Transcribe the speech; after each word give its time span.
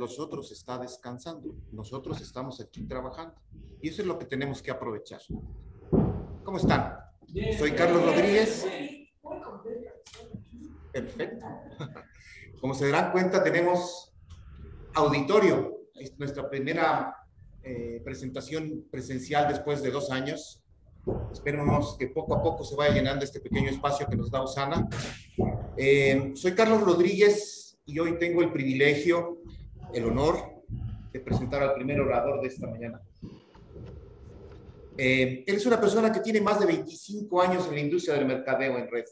los 0.00 0.18
otros 0.18 0.50
está 0.50 0.78
descansando. 0.78 1.54
Nosotros 1.70 2.20
estamos 2.22 2.58
aquí 2.60 2.82
trabajando. 2.84 3.34
Y 3.82 3.90
eso 3.90 4.00
es 4.00 4.08
lo 4.08 4.18
que 4.18 4.24
tenemos 4.24 4.62
que 4.62 4.70
aprovechar. 4.70 5.20
¿Cómo 6.42 6.56
están? 6.56 6.96
Soy 7.58 7.72
Carlos 7.72 8.04
Rodríguez. 8.04 8.66
Perfecto. 10.90 11.46
Como 12.60 12.74
se 12.74 12.90
darán 12.90 13.12
cuenta, 13.12 13.44
tenemos 13.44 14.12
auditorio. 14.94 15.76
Es 15.94 16.18
nuestra 16.18 16.48
primera 16.48 17.14
eh, 17.62 18.00
presentación 18.02 18.86
presencial 18.90 19.48
después 19.48 19.82
de 19.82 19.90
dos 19.90 20.10
años. 20.10 20.64
Esperemos 21.30 21.96
que 21.98 22.08
poco 22.08 22.34
a 22.34 22.42
poco 22.42 22.64
se 22.64 22.74
vaya 22.74 22.94
llenando 22.94 23.24
este 23.24 23.40
pequeño 23.40 23.68
espacio 23.68 24.06
que 24.06 24.16
nos 24.16 24.30
da 24.30 24.42
Usana. 24.42 24.88
Eh, 25.76 26.32
soy 26.34 26.54
Carlos 26.54 26.80
Rodríguez 26.80 27.78
y 27.84 27.98
hoy 27.98 28.18
tengo 28.18 28.42
el 28.42 28.52
privilegio, 28.52 29.42
el 29.92 30.04
honor 30.04 30.62
de 31.12 31.20
presentar 31.20 31.62
al 31.62 31.74
primer 31.74 32.00
orador 32.00 32.40
de 32.40 32.48
esta 32.48 32.66
mañana. 32.66 33.00
Eh, 34.96 35.44
él 35.46 35.56
es 35.56 35.66
una 35.66 35.80
persona 35.80 36.12
que 36.12 36.20
tiene 36.20 36.40
más 36.40 36.60
de 36.60 36.66
25 36.66 37.40
años 37.40 37.66
en 37.68 37.74
la 37.74 37.80
industria 37.80 38.14
del 38.14 38.26
mercadeo 38.26 38.78
en 38.78 38.88
red. 38.90 39.04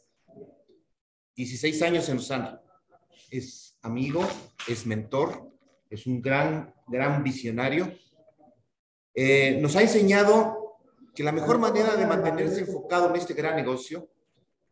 16 1.34 1.82
años 1.82 2.08
en 2.08 2.18
Usana. 2.18 2.60
Es 3.30 3.78
amigo, 3.82 4.26
es 4.66 4.86
mentor, 4.86 5.50
es 5.88 6.06
un 6.06 6.20
gran, 6.20 6.74
gran 6.86 7.22
visionario. 7.22 7.92
Eh, 9.14 9.58
nos 9.60 9.76
ha 9.76 9.82
enseñado 9.82 10.78
que 11.14 11.22
la 11.22 11.32
mejor 11.32 11.58
manera 11.58 11.96
de 11.96 12.06
mantenerse 12.06 12.60
enfocado 12.60 13.10
en 13.10 13.16
este 13.16 13.34
gran 13.34 13.56
negocio 13.56 14.08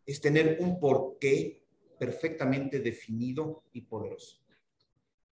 es 0.05 0.21
tener 0.21 0.59
un 0.61 0.79
porqué 0.79 1.65
perfectamente 1.99 2.79
definido 2.79 3.65
y 3.73 3.81
poderoso. 3.83 4.46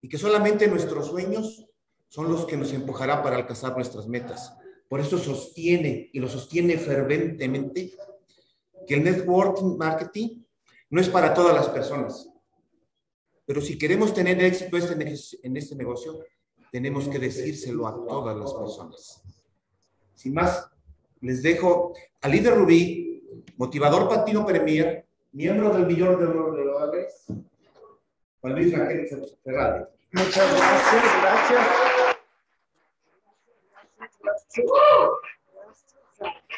Y 0.02 0.09
que 0.09 0.19
solamente 0.19 0.69
nuestros 0.69 1.06
sueños 1.06 1.66
son 2.08 2.31
los 2.31 2.45
que 2.45 2.58
nos 2.58 2.70
empujarán 2.75 3.22
para 3.22 3.36
alcanzar 3.36 3.75
nuestras 3.75 4.06
metas. 4.06 4.55
Por 4.86 5.00
eso 5.00 5.17
sostiene 5.17 6.11
y 6.12 6.20
lo 6.20 6.28
sostiene 6.28 6.77
ferventemente 6.77 7.95
que 8.86 8.95
el 8.95 9.05
networking 9.05 9.78
marketing 9.78 10.42
no 10.91 11.00
es 11.00 11.08
para 11.08 11.33
todas 11.33 11.55
las 11.55 11.70
personas. 11.70 12.28
Pero 13.47 13.62
si 13.62 13.78
queremos 13.78 14.12
tener 14.12 14.42
éxito 14.42 14.77
este 14.77 14.92
en 15.42 15.56
este 15.56 15.75
negocio, 15.75 16.20
tenemos 16.70 17.08
que 17.08 17.19
decírselo 17.19 17.86
a 17.86 17.95
todas 18.06 18.36
las 18.36 18.53
personas. 18.53 19.23
Sin 20.14 20.34
más, 20.34 20.69
les 21.20 21.42
dejo 21.42 21.95
a 22.20 22.28
líder 22.28 22.55
Rubí, 22.55 23.23
motivador 23.56 24.08
Pantino 24.08 24.45
Premier, 24.45 25.06
miembro 25.33 25.73
del 25.73 25.86
millón 25.86 26.19
de 26.19 26.27
dólares, 26.27 27.27
Juan 28.43 28.55
Luis 28.57 28.77
Raquel 28.77 29.07
Ferrari. 29.45 29.85
Muchas 30.11 30.57
gracias, 30.57 31.05
gracias. 31.23 31.67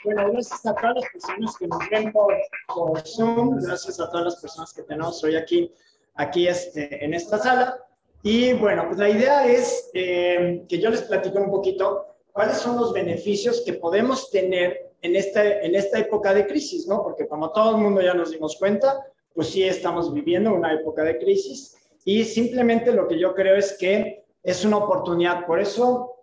Bueno, 0.03 0.33
gracias 0.33 0.67
a 0.67 0.75
todas 0.75 0.95
las 0.97 1.05
personas 1.12 1.57
que 1.59 1.67
nos 1.67 1.89
ven 1.91 2.11
por, 2.12 2.35
por, 2.75 3.07
Zoom, 3.07 3.61
gracias 3.61 4.01
a 4.01 4.11
todas 4.11 4.25
las 4.25 4.37
personas 4.37 4.73
que 4.73 4.83
tenemos 4.83 5.23
hoy 5.25 5.37
aquí, 5.37 5.73
aquí 6.15 6.49
este, 6.49 7.05
en 7.05 7.12
esta 7.12 7.39
sala. 7.39 7.79
Y 8.23 8.55
bueno, 8.55 8.87
pues 8.87 8.99
la 8.99 9.11
idea 9.11 9.47
es 9.47 9.91
eh, 9.93 10.65
que 10.67 10.81
yo 10.81 10.89
les 10.89 11.03
platico 11.03 11.39
un 11.39 11.51
poquito 11.51 12.07
cuáles 12.33 12.57
son 12.57 12.77
los 12.77 12.95
beneficios 12.95 13.62
que 13.65 13.75
podemos 13.75 14.31
tener 14.31 14.95
en 15.03 15.17
esta, 15.17 15.61
en 15.61 15.75
esta 15.75 15.99
época 15.99 16.33
de 16.33 16.47
crisis, 16.47 16.87
¿no? 16.87 17.03
Porque 17.03 17.29
como 17.29 17.53
todo 17.53 17.77
el 17.77 17.83
mundo 17.83 18.01
ya 18.01 18.15
nos 18.15 18.31
dimos 18.31 18.57
cuenta, 18.57 19.05
pues 19.35 19.49
sí 19.49 19.65
estamos 19.65 20.15
viviendo 20.15 20.55
una 20.55 20.73
época 20.73 21.03
de 21.03 21.19
crisis 21.19 21.77
y 22.05 22.25
simplemente 22.25 22.93
lo 22.93 23.09
que 23.09 23.19
yo 23.19 23.35
creo 23.35 23.57
es 23.57 23.77
que 23.79 24.25
es 24.43 24.65
una 24.65 24.77
oportunidad. 24.77 25.45
Por 25.47 25.59
eso 25.59 26.15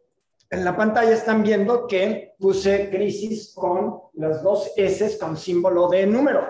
en 0.50 0.64
la 0.64 0.76
pantalla 0.76 1.12
están 1.12 1.44
viendo 1.44 1.88
que 1.88 2.36
puse 2.39 2.89
crisis 2.89 3.54
con 3.54 4.02
las 4.14 4.42
dos 4.42 4.71
S 4.77 5.17
con 5.17 5.38
símbolo 5.38 5.89
de 5.89 6.05
número, 6.05 6.45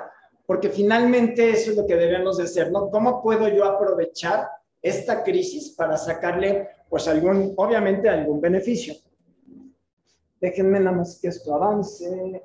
porque 0.46 0.70
finalmente 0.70 1.50
eso 1.50 1.72
es 1.72 1.78
lo 1.78 1.86
que 1.86 1.96
debemos 1.96 2.38
de 2.38 2.44
hacer, 2.44 2.72
¿no? 2.72 2.90
¿Cómo 2.90 3.22
puedo 3.22 3.48
yo 3.48 3.66
aprovechar 3.66 4.48
esta 4.82 5.24
crisis 5.24 5.70
para 5.78 5.98
sacarle, 5.98 6.68
pues 6.90 7.08
algún, 7.08 7.54
obviamente 7.58 8.10
algún 8.10 8.42
beneficio? 8.42 8.96
Déjenme 10.40 10.80
nada 10.80 10.98
más 10.98 11.20
que 11.22 11.28
esto 11.28 11.54
avance. 11.54 12.44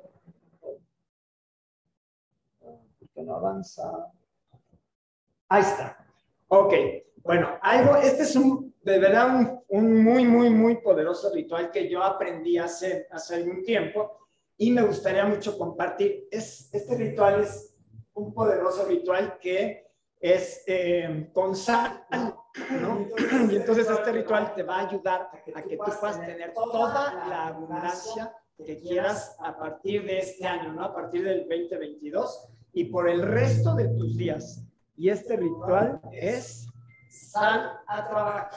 ¿Por 3.17 3.25
qué 3.25 3.31
no 3.31 3.35
avanza? 3.35 4.11
Ahí 5.49 5.63
está. 5.63 6.05
Ok. 6.49 6.73
Bueno, 7.23 7.57
algo, 7.61 7.95
este 7.95 8.23
es 8.23 8.35
un, 8.35 8.75
de 8.83 8.99
verdad, 8.99 9.35
un, 9.35 9.63
un, 9.69 10.03
muy, 10.03 10.23
muy, 10.25 10.51
muy 10.51 10.77
poderoso 10.77 11.33
ritual 11.33 11.71
que 11.71 11.89
yo 11.89 12.03
aprendí 12.03 12.59
hace, 12.59 13.07
hace 13.11 13.35
algún 13.35 13.63
tiempo 13.63 14.29
y 14.55 14.71
me 14.71 14.83
gustaría 14.83 15.25
mucho 15.25 15.57
compartir. 15.57 16.27
Es, 16.29 16.69
este 16.71 16.95
ritual 16.95 17.41
es 17.41 17.75
un 18.13 18.33
poderoso 18.33 18.85
ritual 18.85 19.39
que 19.39 19.87
es 20.19 20.63
eh, 20.67 21.31
con 21.33 21.55
sal, 21.55 22.05
¿no? 22.81 23.07
Y 23.51 23.55
entonces 23.55 23.89
este 23.89 24.11
ritual 24.11 24.53
te 24.53 24.61
va 24.61 24.77
a 24.77 24.87
ayudar 24.87 25.29
a 25.55 25.61
que 25.63 25.75
tú 25.75 25.85
puedas 25.99 26.19
tener 26.19 26.53
toda 26.53 27.13
la 27.27 27.47
abundancia 27.47 28.31
que 28.63 28.77
quieras 28.77 29.35
a 29.39 29.57
partir 29.57 30.05
de 30.05 30.19
este 30.19 30.45
año, 30.45 30.71
¿no? 30.73 30.83
A 30.83 30.93
partir 30.93 31.23
del 31.23 31.47
2022 31.47 32.56
y 32.73 32.85
por 32.85 33.09
el 33.09 33.21
resto 33.21 33.75
de 33.75 33.87
tus 33.89 34.17
días. 34.17 34.63
Y 34.95 35.09
este 35.09 35.37
ritual 35.37 36.01
es 36.11 36.67
sal 37.09 37.79
a 37.87 38.07
trabajar. 38.07 38.49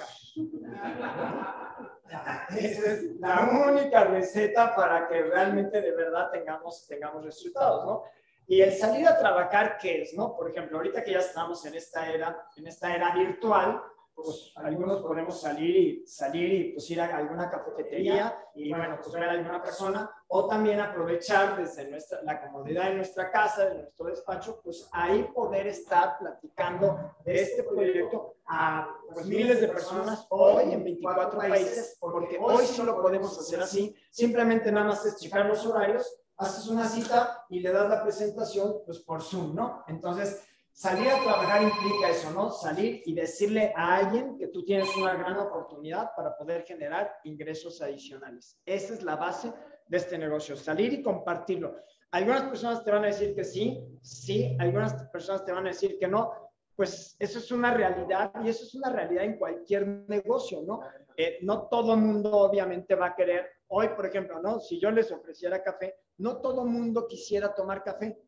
Esa 2.56 2.92
es 2.92 3.20
la 3.20 3.48
única 3.68 4.04
receta 4.04 4.74
para 4.74 5.08
que 5.08 5.22
realmente 5.22 5.80
de 5.80 5.92
verdad 5.92 6.30
tengamos, 6.30 6.86
tengamos 6.86 7.24
resultados, 7.24 7.86
¿no? 7.86 8.02
Y 8.46 8.62
el 8.62 8.72
salir 8.72 9.06
a 9.06 9.16
trabajar, 9.16 9.78
¿qué 9.78 10.02
es? 10.02 10.14
¿no? 10.14 10.34
Por 10.34 10.50
ejemplo, 10.50 10.78
ahorita 10.78 11.04
que 11.04 11.12
ya 11.12 11.20
estamos 11.20 11.64
en 11.66 11.74
esta 11.74 12.10
era, 12.10 12.48
en 12.56 12.66
esta 12.66 12.92
era 12.92 13.14
virtual, 13.14 13.80
pues 14.22 14.52
algunos 14.56 15.02
podemos 15.02 15.40
salir 15.40 15.76
y 15.76 16.06
salir 16.06 16.52
y 16.52 16.72
pues 16.72 16.90
ir 16.90 17.00
a 17.00 17.16
alguna 17.16 17.50
cafetería 17.50 18.36
y 18.54 18.70
bueno, 18.70 18.98
pues 19.00 19.12
ver 19.12 19.24
a 19.24 19.32
alguna 19.32 19.62
persona 19.62 20.10
o 20.28 20.46
también 20.46 20.80
aprovechar 20.80 21.56
desde 21.56 21.90
nuestra, 21.90 22.22
la 22.22 22.40
comodidad 22.40 22.90
de 22.90 22.96
nuestra 22.96 23.30
casa, 23.30 23.66
de 23.66 23.74
nuestro 23.74 24.06
despacho, 24.06 24.60
pues 24.62 24.88
ahí 24.92 25.24
poder 25.34 25.66
estar 25.66 26.18
platicando 26.18 27.14
de 27.24 27.42
este 27.42 27.62
proyecto 27.64 28.36
a 28.46 28.88
pues, 29.12 29.26
miles 29.26 29.60
de 29.60 29.68
personas 29.68 30.26
hoy 30.30 30.72
en 30.72 30.84
24 30.84 31.38
países, 31.38 31.96
porque 32.00 32.38
hoy 32.40 32.66
sí 32.66 32.82
lo 32.82 33.00
podemos 33.00 33.38
hacer 33.38 33.60
así, 33.60 33.94
simplemente 34.10 34.70
nada 34.72 34.86
más 34.86 35.04
es 35.06 35.16
checar 35.16 35.46
los 35.46 35.64
horarios 35.66 36.20
haces 36.40 36.68
una 36.68 36.88
cita 36.88 37.44
y 37.50 37.60
le 37.60 37.70
das 37.70 37.88
la 37.88 38.02
presentación 38.02 38.78
pues 38.86 38.98
por 39.00 39.22
Zoom, 39.22 39.54
¿no? 39.54 39.84
Entonces, 39.86 40.42
salir 40.72 41.08
a 41.08 41.22
trabajar 41.22 41.62
implica 41.62 42.10
eso, 42.10 42.30
¿no? 42.32 42.50
Salir 42.50 43.02
y 43.04 43.14
decirle 43.14 43.72
a 43.76 43.96
alguien 43.96 44.38
que 44.38 44.48
tú 44.48 44.64
tienes 44.64 44.94
una 44.96 45.14
gran 45.14 45.38
oportunidad 45.38 46.10
para 46.16 46.36
poder 46.36 46.64
generar 46.64 47.12
ingresos 47.24 47.80
adicionales. 47.82 48.60
Esa 48.64 48.94
es 48.94 49.02
la 49.02 49.16
base 49.16 49.52
de 49.86 49.96
este 49.96 50.16
negocio, 50.16 50.56
salir 50.56 50.92
y 50.92 51.02
compartirlo. 51.02 51.76
Algunas 52.12 52.42
personas 52.44 52.84
te 52.84 52.90
van 52.90 53.04
a 53.04 53.08
decir 53.08 53.34
que 53.34 53.44
sí, 53.44 53.80
sí, 54.02 54.56
algunas 54.58 54.94
personas 55.12 55.44
te 55.44 55.52
van 55.52 55.66
a 55.66 55.70
decir 55.70 55.98
que 55.98 56.08
no, 56.08 56.32
pues 56.74 57.14
eso 57.18 57.38
es 57.38 57.52
una 57.52 57.74
realidad 57.74 58.32
y 58.42 58.48
eso 58.48 58.64
es 58.64 58.74
una 58.74 58.90
realidad 58.90 59.24
en 59.24 59.38
cualquier 59.38 59.86
negocio, 60.08 60.62
¿no? 60.62 60.80
Eh, 61.16 61.38
no 61.42 61.68
todo 61.68 61.92
el 61.94 62.00
mundo 62.00 62.32
obviamente 62.32 62.94
va 62.94 63.08
a 63.08 63.14
querer, 63.14 63.46
hoy 63.68 63.88
por 63.88 64.06
ejemplo, 64.06 64.40
¿no? 64.40 64.60
Si 64.60 64.80
yo 64.80 64.90
les 64.90 65.12
ofreciera 65.12 65.62
café, 65.62 65.96
no 66.18 66.40
todo 66.40 66.64
el 66.64 66.70
mundo 66.70 67.06
quisiera 67.06 67.54
tomar 67.54 67.84
café, 67.84 68.18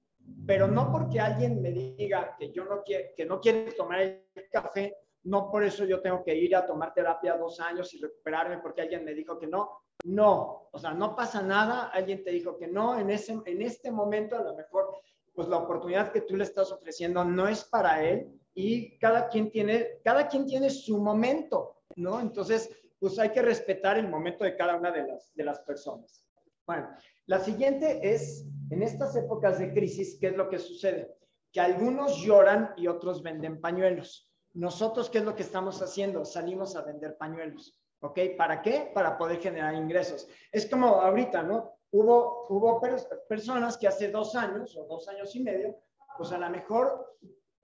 pero 0.47 0.66
no 0.66 0.91
porque 0.91 1.21
alguien 1.21 1.62
me 1.62 1.71
diga 1.71 2.37
que 2.38 2.53
yo 2.53 2.65
no 2.65 2.83
quiere, 2.83 3.15
que 3.16 3.25
no 3.25 3.41
quiere 3.41 3.72
tomar 3.72 4.00
el 4.00 4.25
café, 4.50 4.97
no 5.25 5.51
por 5.51 5.63
eso 5.63 5.84
yo 5.84 6.01
tengo 6.01 6.24
que 6.24 6.34
ir 6.34 6.57
a 6.57 6.66
tomar 6.66 6.92
terapia 6.92 7.36
dos 7.36 7.60
años 7.60 7.92
y 7.95 8.01
recuperarme 8.01 8.59
porque 8.59 8.83
alguien 8.83 9.04
me 9.04 9.15
dijo 9.15 9.39
que 9.39 9.47
no. 9.47 9.83
No, 10.04 10.69
o 10.72 10.78
sea, 10.78 10.92
no 10.92 11.15
pasa 11.15 11.42
nada, 11.42 11.91
alguien 11.91 12.24
te 12.24 12.33
dijo 12.33 12.59
que 12.59 12.66
no, 12.66 12.98
en, 12.98 13.10
ese, 13.10 13.41
en 13.45 13.63
este 13.63 13.92
momento 13.92 14.36
a 14.36 14.42
lo 14.42 14.54
mejor, 14.57 14.97
pues 15.33 15.47
la 15.47 15.59
oportunidad 15.59 16.10
que 16.10 16.22
tú 16.22 16.36
le 16.36 16.42
estás 16.42 16.72
ofreciendo 16.72 17.25
no 17.25 17.47
es 17.47 17.63
para 17.65 18.03
él 18.03 18.28
y 18.53 18.98
cada 18.98 19.28
quien 19.28 19.51
tiene, 19.51 20.01
cada 20.03 20.27
quien 20.27 20.45
tiene 20.45 20.71
su 20.71 20.98
momento, 21.01 21.83
¿no? 21.95 22.21
Entonces, 22.21 22.68
pues 22.98 23.16
hay 23.18 23.30
que 23.30 23.42
respetar 23.42 23.97
el 23.97 24.09
momento 24.09 24.45
de 24.45 24.57
cada 24.57 24.77
una 24.77 24.91
de 24.91 25.07
las, 25.07 25.33
de 25.34 25.45
las 25.45 25.60
personas. 25.60 26.25
Bueno, 26.66 26.88
la 27.26 27.41
siguiente 27.41 28.12
es, 28.12 28.47
en 28.70 28.82
estas 28.82 29.16
épocas 29.16 29.59
de 29.59 29.72
crisis, 29.72 30.18
¿qué 30.20 30.28
es 30.28 30.36
lo 30.36 30.48
que 30.48 30.59
sucede? 30.59 31.14
Que 31.53 31.60
algunos 31.60 32.18
lloran 32.22 32.72
y 32.76 32.86
otros 32.86 33.22
venden 33.22 33.60
pañuelos. 33.60 34.30
Nosotros, 34.54 35.10
¿qué 35.10 35.18
es 35.18 35.24
lo 35.24 35.34
que 35.34 35.42
estamos 35.42 35.80
haciendo? 35.82 36.24
Salimos 36.24 36.76
a 36.76 36.82
vender 36.82 37.16
pañuelos. 37.16 37.78
¿Ok? 38.00 38.18
¿Para 38.36 38.62
qué? 38.62 38.91
Para 38.92 39.16
poder 39.16 39.41
generar 39.41 39.74
ingresos. 39.74 40.28
Es 40.50 40.68
como 40.68 40.86
ahorita, 40.86 41.42
¿no? 41.42 41.78
Hubo, 41.92 42.47
hubo 42.48 42.80
personas 43.28 43.76
que 43.76 43.86
hace 43.86 44.10
dos 44.10 44.34
años 44.34 44.76
o 44.76 44.86
dos 44.86 45.06
años 45.08 45.34
y 45.36 45.42
medio, 45.42 45.76
pues 46.16 46.32
a 46.32 46.38
lo 46.38 46.50
mejor 46.50 47.12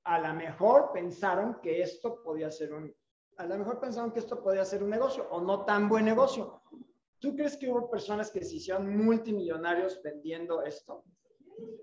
a 0.08 0.18
lo 0.18 0.32
mejor 0.32 0.90
pensaron 0.92 1.60
que 1.60 1.82
esto 1.82 2.22
podía 2.22 2.50
ser 2.50 2.72
un, 2.72 2.94
a 3.36 3.44
lo 3.44 3.58
mejor 3.58 3.78
pensaron 3.78 4.10
que 4.10 4.20
esto 4.20 4.42
podía 4.42 4.64
ser 4.64 4.82
un 4.82 4.88
negocio 4.88 5.28
o 5.30 5.40
no 5.42 5.66
tan 5.66 5.86
buen 5.86 6.06
negocio. 6.06 6.62
¿Tú 7.20 7.34
crees 7.34 7.56
que 7.56 7.68
hubo 7.68 7.90
personas 7.90 8.30
que 8.30 8.44
se 8.44 8.56
hicieron 8.56 8.96
multimillonarios 8.96 10.00
vendiendo 10.02 10.62
esto? 10.62 11.04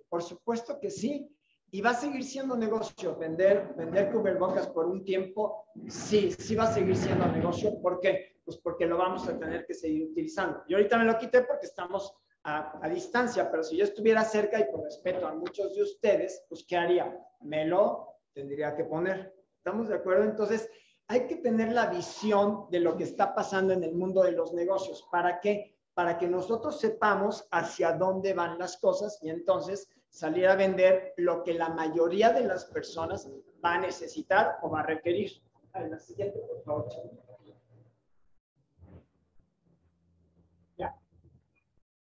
Por 0.10 0.24
supuesto 0.24 0.80
que 0.80 0.90
sí. 0.90 1.30
¿Y 1.72 1.82
va 1.82 1.90
a 1.90 1.96
seguir 1.96 2.24
siendo 2.24 2.56
negocio 2.56 3.18
vender, 3.18 3.74
vender 3.76 4.12
cubrebocas 4.12 4.68
por 4.68 4.86
un 4.86 5.04
tiempo? 5.04 5.66
Sí, 5.90 6.32
sí 6.32 6.56
va 6.56 6.66
a 6.66 6.74
seguir 6.74 6.96
siendo 6.96 7.28
negocio. 7.28 7.82
¿Por 7.82 8.00
qué? 8.00 8.40
Pues 8.46 8.58
porque 8.58 8.86
lo 8.86 8.98
vamos 8.98 9.28
a 9.28 9.38
tener 9.38 9.66
que 9.66 9.74
seguir 9.74 10.06
utilizando. 10.06 10.64
Yo 10.70 10.78
ahorita 10.78 10.98
me 10.98 11.06
lo 11.06 11.18
quité 11.18 11.42
porque 11.42 11.66
estamos 11.66 12.16
a, 12.46 12.88
distancia, 12.90 13.50
pero 13.50 13.64
si 13.64 13.76
yo 13.76 13.84
estuviera 13.84 14.24
cerca 14.24 14.60
y 14.60 14.72
por 14.72 14.84
respeto 14.84 15.28
a 15.28 15.34
muchos 15.34 15.76
de 15.76 15.82
ustedes, 15.82 16.46
pues 16.48 16.64
¿qué 16.68 16.78
haría? 16.78 17.20
Me 17.42 17.66
lo 17.66 18.20
tendría 18.34 18.76
que 18.76 18.86
poner. 18.86 19.36
¿Estamos 19.58 19.90
de 19.90 19.96
acuerdo? 19.96 20.24
Entonces, 20.24 20.70
hay 21.08 21.28
que 21.28 21.36
tener 21.38 21.72
la 21.72 21.88
visión 21.88 22.66
de 22.72 22.80
lo 22.80 22.98
que 22.98 23.04
está 23.04 23.36
pasando 23.36 23.74
en 23.74 23.84
el 23.84 23.94
mundo 23.94 24.24
de 24.24 24.32
los 24.32 24.54
negocios. 24.54 25.08
¿Para 25.12 25.40
qué? 25.40 25.76
Para 25.94 26.18
que 26.18 26.28
nosotros 26.28 26.80
sepamos 26.80 27.48
hacia 27.52 27.94
dónde 27.94 28.34
van 28.34 28.58
las 28.58 28.78
cosas 28.78 29.20
y 29.22 29.30
entonces 29.30 29.88
salir 30.10 30.48
a 30.48 30.56
vender 30.56 31.14
lo 31.18 31.44
que 31.44 31.54
la 31.54 31.70
mayoría 31.70 32.32
de 32.32 32.46
las 32.46 32.66
personas 32.66 33.30
va 33.64 33.76
a 33.76 33.82
necesitar 33.82 34.58
o 34.62 34.70
va 34.70 34.80
a 34.80 34.84
requerir. 34.84 35.32
la 35.74 36.00
siguiente, 36.00 36.40
por. 36.66 36.88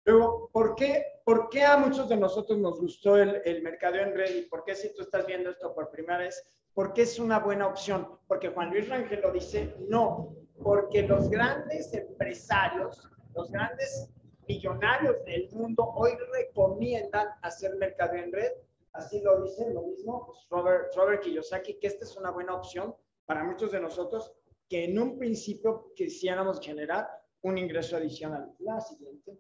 Luego, 0.07 0.52
¿por 0.54 0.75
qué, 0.75 1.04
¿por 1.24 1.50
qué 1.50 1.63
a 1.63 1.78
muchos 1.78 2.07
de 2.07 2.16
nosotros 2.16 2.60
nos 2.60 2.80
gustó 2.80 3.18
el 3.18 3.62
mercado 3.63 3.96
en 3.96 4.13
red 4.13 4.36
y 4.36 4.42
por 4.44 4.63
qué 4.63 4.75
si 4.75 4.94
tú 4.94 5.02
estás 5.02 5.25
viendo 5.25 5.50
esto 5.50 5.74
por 5.74 5.90
primera 5.90 6.19
vez, 6.19 6.48
¿Por 6.75 6.92
qué 6.92 7.04
es 7.04 7.19
una 7.19 7.39
buena 7.39 7.68
opción? 7.68 8.19
Porque 8.27 8.50
Juan 8.50 8.69
Luis 8.69 8.89
Rangel 8.89 9.22
lo 9.22 9.31
dice, 9.31 9.74
no, 9.88 10.36
porque 10.62 11.04
los 11.04 11.30
grandes 11.30 11.94
empresarios, 11.94 13.10
los 13.33 13.50
grandes 13.50 14.12
millonarios 14.45 15.24
del 15.24 15.50
mundo 15.54 15.86
hoy 15.95 16.12
recomiendan 16.33 17.30
hacer 17.44 17.77
mercado 17.77 18.16
en 18.16 18.30
red. 18.31 18.51
Así 18.92 19.22
lo 19.22 19.42
dicen, 19.42 19.74
lo 19.74 19.83
mismo 19.83 20.33
Robert, 20.50 20.94
Robert 20.98 21.24
Kiyosaki, 21.24 21.80
que 21.80 21.88
esta 21.88 22.04
es 22.04 22.18
una 22.18 22.31
buena 22.31 22.54
opción 22.54 22.94
para 23.25 23.45
muchos 23.45 23.71
de 23.71 23.80
nosotros 23.80 24.33
que 24.68 24.83
en 24.83 25.00
un 25.00 25.18
principio 25.18 25.94
quisiéramos 25.95 26.60
generar 26.60 27.07
un 27.42 27.57
ingreso 27.57 27.95
adicional. 27.95 28.54
La 28.60 28.81
siguiente. 28.81 29.39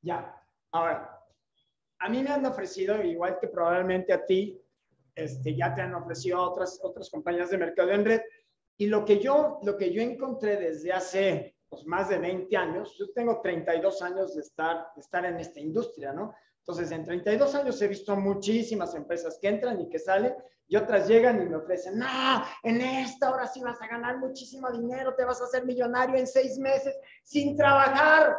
Ya, 0.00 0.42
ahora, 0.70 1.17
a 1.98 2.08
mí 2.08 2.22
me 2.22 2.30
han 2.30 2.46
ofrecido, 2.46 3.02
igual 3.02 3.38
que 3.40 3.48
probablemente 3.48 4.12
a 4.12 4.24
ti, 4.24 4.60
este, 5.14 5.54
ya 5.54 5.74
te 5.74 5.82
han 5.82 5.94
ofrecido 5.94 6.40
otras, 6.40 6.78
otras 6.82 7.10
compañías 7.10 7.50
de 7.50 7.58
mercado 7.58 7.90
en 7.90 8.04
red. 8.04 8.20
Y 8.76 8.86
lo 8.86 9.04
que 9.04 9.18
yo, 9.18 9.58
lo 9.62 9.76
que 9.76 9.92
yo 9.92 10.00
encontré 10.00 10.56
desde 10.56 10.92
hace 10.92 11.56
pues, 11.68 11.84
más 11.86 12.08
de 12.08 12.18
20 12.18 12.56
años, 12.56 12.96
yo 12.96 13.10
tengo 13.12 13.40
32 13.40 14.02
años 14.02 14.34
de 14.34 14.42
estar, 14.42 14.86
de 14.94 15.00
estar 15.00 15.24
en 15.24 15.38
esta 15.38 15.60
industria, 15.60 16.12
¿no? 16.12 16.34
Entonces, 16.60 16.90
en 16.92 17.02
32 17.02 17.54
años 17.54 17.80
he 17.80 17.88
visto 17.88 18.14
muchísimas 18.14 18.94
empresas 18.94 19.38
que 19.40 19.48
entran 19.48 19.80
y 19.80 19.88
que 19.88 19.98
salen 19.98 20.34
y 20.68 20.76
otras 20.76 21.08
llegan 21.08 21.40
y 21.40 21.46
me 21.46 21.56
ofrecen, 21.56 21.98
no, 21.98 22.06
en 22.62 22.82
esta 22.82 23.32
hora 23.32 23.46
sí 23.46 23.60
vas 23.62 23.80
a 23.80 23.86
ganar 23.86 24.18
muchísimo 24.18 24.70
dinero, 24.70 25.14
te 25.14 25.24
vas 25.24 25.40
a 25.40 25.44
hacer 25.44 25.64
millonario 25.64 26.16
en 26.16 26.26
seis 26.26 26.58
meses 26.58 26.94
sin 27.24 27.56
trabajar. 27.56 28.36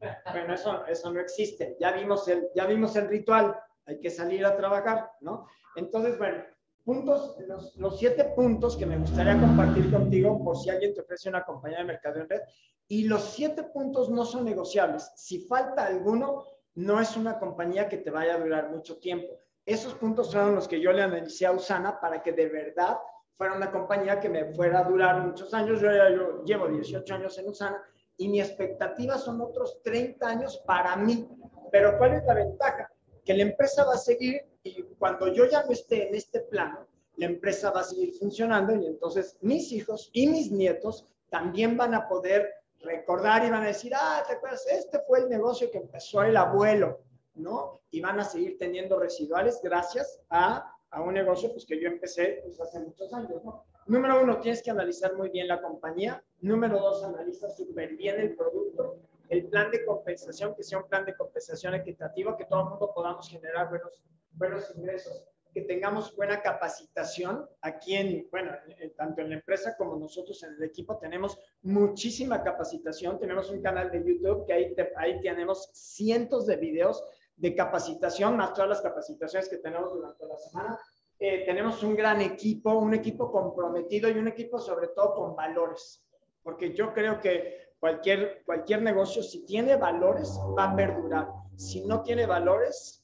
Bueno, 0.00 0.54
eso, 0.54 0.84
eso 0.86 1.12
no 1.12 1.20
existe. 1.20 1.76
Ya 1.80 1.92
vimos, 1.92 2.28
el, 2.28 2.48
ya 2.54 2.66
vimos 2.66 2.94
el 2.96 3.08
ritual. 3.08 3.58
Hay 3.86 4.00
que 4.00 4.10
salir 4.10 4.44
a 4.44 4.56
trabajar, 4.56 5.10
¿no? 5.20 5.46
Entonces, 5.76 6.18
bueno, 6.18 6.44
puntos, 6.84 7.36
los, 7.46 7.76
los, 7.76 7.98
siete 7.98 8.24
puntos 8.36 8.76
que 8.76 8.86
me 8.86 8.98
gustaría 8.98 9.38
compartir 9.38 9.90
contigo 9.90 10.42
por 10.42 10.56
si 10.56 10.70
alguien 10.70 10.94
te 10.94 11.00
ofrece 11.00 11.28
una 11.28 11.44
compañía 11.44 11.78
de 11.78 11.84
mercado 11.84 12.20
en 12.20 12.28
red. 12.28 12.40
Y 12.88 13.04
los 13.04 13.22
siete 13.22 13.64
puntos 13.64 14.10
no 14.10 14.24
son 14.24 14.44
negociables. 14.44 15.10
Si 15.16 15.40
falta 15.40 15.86
alguno, 15.86 16.44
no 16.74 17.00
es 17.00 17.16
una 17.16 17.38
compañía 17.38 17.88
que 17.88 17.98
te 17.98 18.10
vaya 18.10 18.34
a 18.34 18.38
durar 18.38 18.70
mucho 18.70 18.98
tiempo. 18.98 19.40
Esos 19.64 19.94
puntos 19.94 20.30
fueron 20.30 20.54
los 20.54 20.68
que 20.68 20.80
yo 20.80 20.92
le 20.92 21.02
analicé 21.02 21.46
a 21.46 21.52
Usana 21.52 21.98
para 22.00 22.22
que 22.22 22.32
de 22.32 22.48
verdad 22.48 22.98
fuera 23.36 23.54
una 23.54 23.70
compañía 23.70 24.20
que 24.20 24.28
me 24.28 24.54
fuera 24.54 24.80
a 24.80 24.84
durar 24.84 25.26
muchos 25.26 25.52
años. 25.54 25.80
Yo, 25.80 25.88
yo 25.90 26.44
llevo 26.44 26.68
18 26.68 27.14
años 27.14 27.36
en 27.38 27.48
Usana 27.48 27.82
y 28.16 28.28
mi 28.28 28.40
expectativa 28.40 29.18
son 29.18 29.40
otros 29.40 29.80
30 29.82 30.26
años 30.26 30.62
para 30.66 30.96
mí. 30.96 31.28
Pero 31.70 31.98
¿cuál 31.98 32.14
es 32.14 32.24
la 32.24 32.34
ventaja? 32.34 32.90
Que 33.24 33.34
la 33.34 33.42
empresa 33.42 33.84
va 33.84 33.94
a 33.94 33.98
seguir 33.98 34.42
y 34.62 34.82
cuando 34.98 35.32
yo 35.32 35.46
ya 35.46 35.64
no 35.64 35.72
esté 35.72 36.08
en 36.08 36.14
este 36.14 36.40
plano, 36.40 36.86
la 37.16 37.26
empresa 37.26 37.70
va 37.70 37.80
a 37.80 37.84
seguir 37.84 38.14
funcionando 38.14 38.74
y 38.74 38.86
entonces 38.86 39.36
mis 39.40 39.72
hijos 39.72 40.10
y 40.12 40.26
mis 40.28 40.50
nietos 40.50 41.06
también 41.30 41.76
van 41.76 41.94
a 41.94 42.08
poder 42.08 42.50
recordar 42.80 43.44
y 43.44 43.50
van 43.50 43.62
a 43.62 43.68
decir, 43.68 43.92
ah, 43.94 44.22
¿te 44.26 44.34
acuerdas? 44.34 44.66
Este 44.70 45.00
fue 45.00 45.20
el 45.20 45.28
negocio 45.28 45.70
que 45.70 45.78
empezó 45.78 46.22
el 46.22 46.36
abuelo, 46.36 47.00
¿no? 47.34 47.80
Y 47.90 48.00
van 48.00 48.20
a 48.20 48.24
seguir 48.24 48.58
teniendo 48.58 48.98
residuales 48.98 49.60
gracias 49.62 50.20
a, 50.30 50.75
a 50.96 51.02
un 51.02 51.12
negocio 51.12 51.52
pues, 51.52 51.66
que 51.66 51.78
yo 51.78 51.88
empecé 51.88 52.40
pues, 52.42 52.58
hace 52.58 52.80
muchos 52.80 53.12
años. 53.12 53.42
Número 53.86 54.22
uno, 54.22 54.40
tienes 54.40 54.62
que 54.62 54.70
analizar 54.70 55.14
muy 55.14 55.28
bien 55.28 55.46
la 55.46 55.60
compañía. 55.60 56.24
Número 56.40 56.78
dos, 56.78 57.04
analiza 57.04 57.50
súper 57.50 57.96
bien 57.96 58.18
el 58.18 58.34
producto. 58.34 58.96
El 59.28 59.46
plan 59.48 59.70
de 59.70 59.84
compensación, 59.84 60.54
que 60.54 60.62
sea 60.62 60.78
un 60.78 60.88
plan 60.88 61.04
de 61.04 61.14
compensación 61.14 61.74
equitativo, 61.74 62.34
que 62.38 62.46
todo 62.46 62.62
el 62.62 62.70
mundo 62.70 62.92
podamos 62.94 63.28
generar 63.28 63.68
buenos, 63.68 64.02
buenos 64.32 64.74
ingresos, 64.74 65.22
que 65.52 65.60
tengamos 65.62 66.16
buena 66.16 66.40
capacitación. 66.40 67.46
Aquí 67.60 67.94
en, 67.94 68.26
bueno, 68.30 68.52
tanto 68.96 69.20
en 69.20 69.28
la 69.28 69.34
empresa 69.34 69.76
como 69.76 69.96
nosotros 69.96 70.42
en 70.44 70.54
el 70.54 70.62
equipo 70.62 70.96
tenemos 70.96 71.38
muchísima 71.60 72.42
capacitación. 72.42 73.18
Tenemos 73.18 73.50
un 73.50 73.60
canal 73.60 73.90
de 73.90 74.02
YouTube 74.02 74.46
que 74.46 74.52
ahí, 74.54 74.74
ahí 74.96 75.20
tenemos 75.20 75.68
cientos 75.74 76.46
de 76.46 76.56
videos 76.56 77.04
de 77.36 77.54
capacitación, 77.54 78.36
más 78.36 78.54
todas 78.54 78.70
las 78.70 78.80
capacitaciones 78.80 79.48
que 79.48 79.58
tenemos 79.58 79.92
durante 79.92 80.26
la 80.26 80.36
semana 80.38 80.78
eh, 81.18 81.44
tenemos 81.46 81.82
un 81.82 81.96
gran 81.96 82.20
equipo, 82.20 82.74
un 82.74 82.92
equipo 82.92 83.32
comprometido 83.32 84.08
y 84.08 84.18
un 84.18 84.28
equipo 84.28 84.58
sobre 84.58 84.88
todo 84.88 85.14
con 85.14 85.34
valores, 85.34 86.04
porque 86.42 86.74
yo 86.74 86.92
creo 86.92 87.20
que 87.20 87.72
cualquier, 87.78 88.42
cualquier 88.44 88.82
negocio, 88.82 89.22
si 89.22 89.44
tiene 89.46 89.76
valores, 89.76 90.38
va 90.56 90.72
a 90.72 90.76
perdurar. 90.76 91.28
Si 91.56 91.86
no 91.86 92.02
tiene 92.02 92.26
valores, 92.26 93.02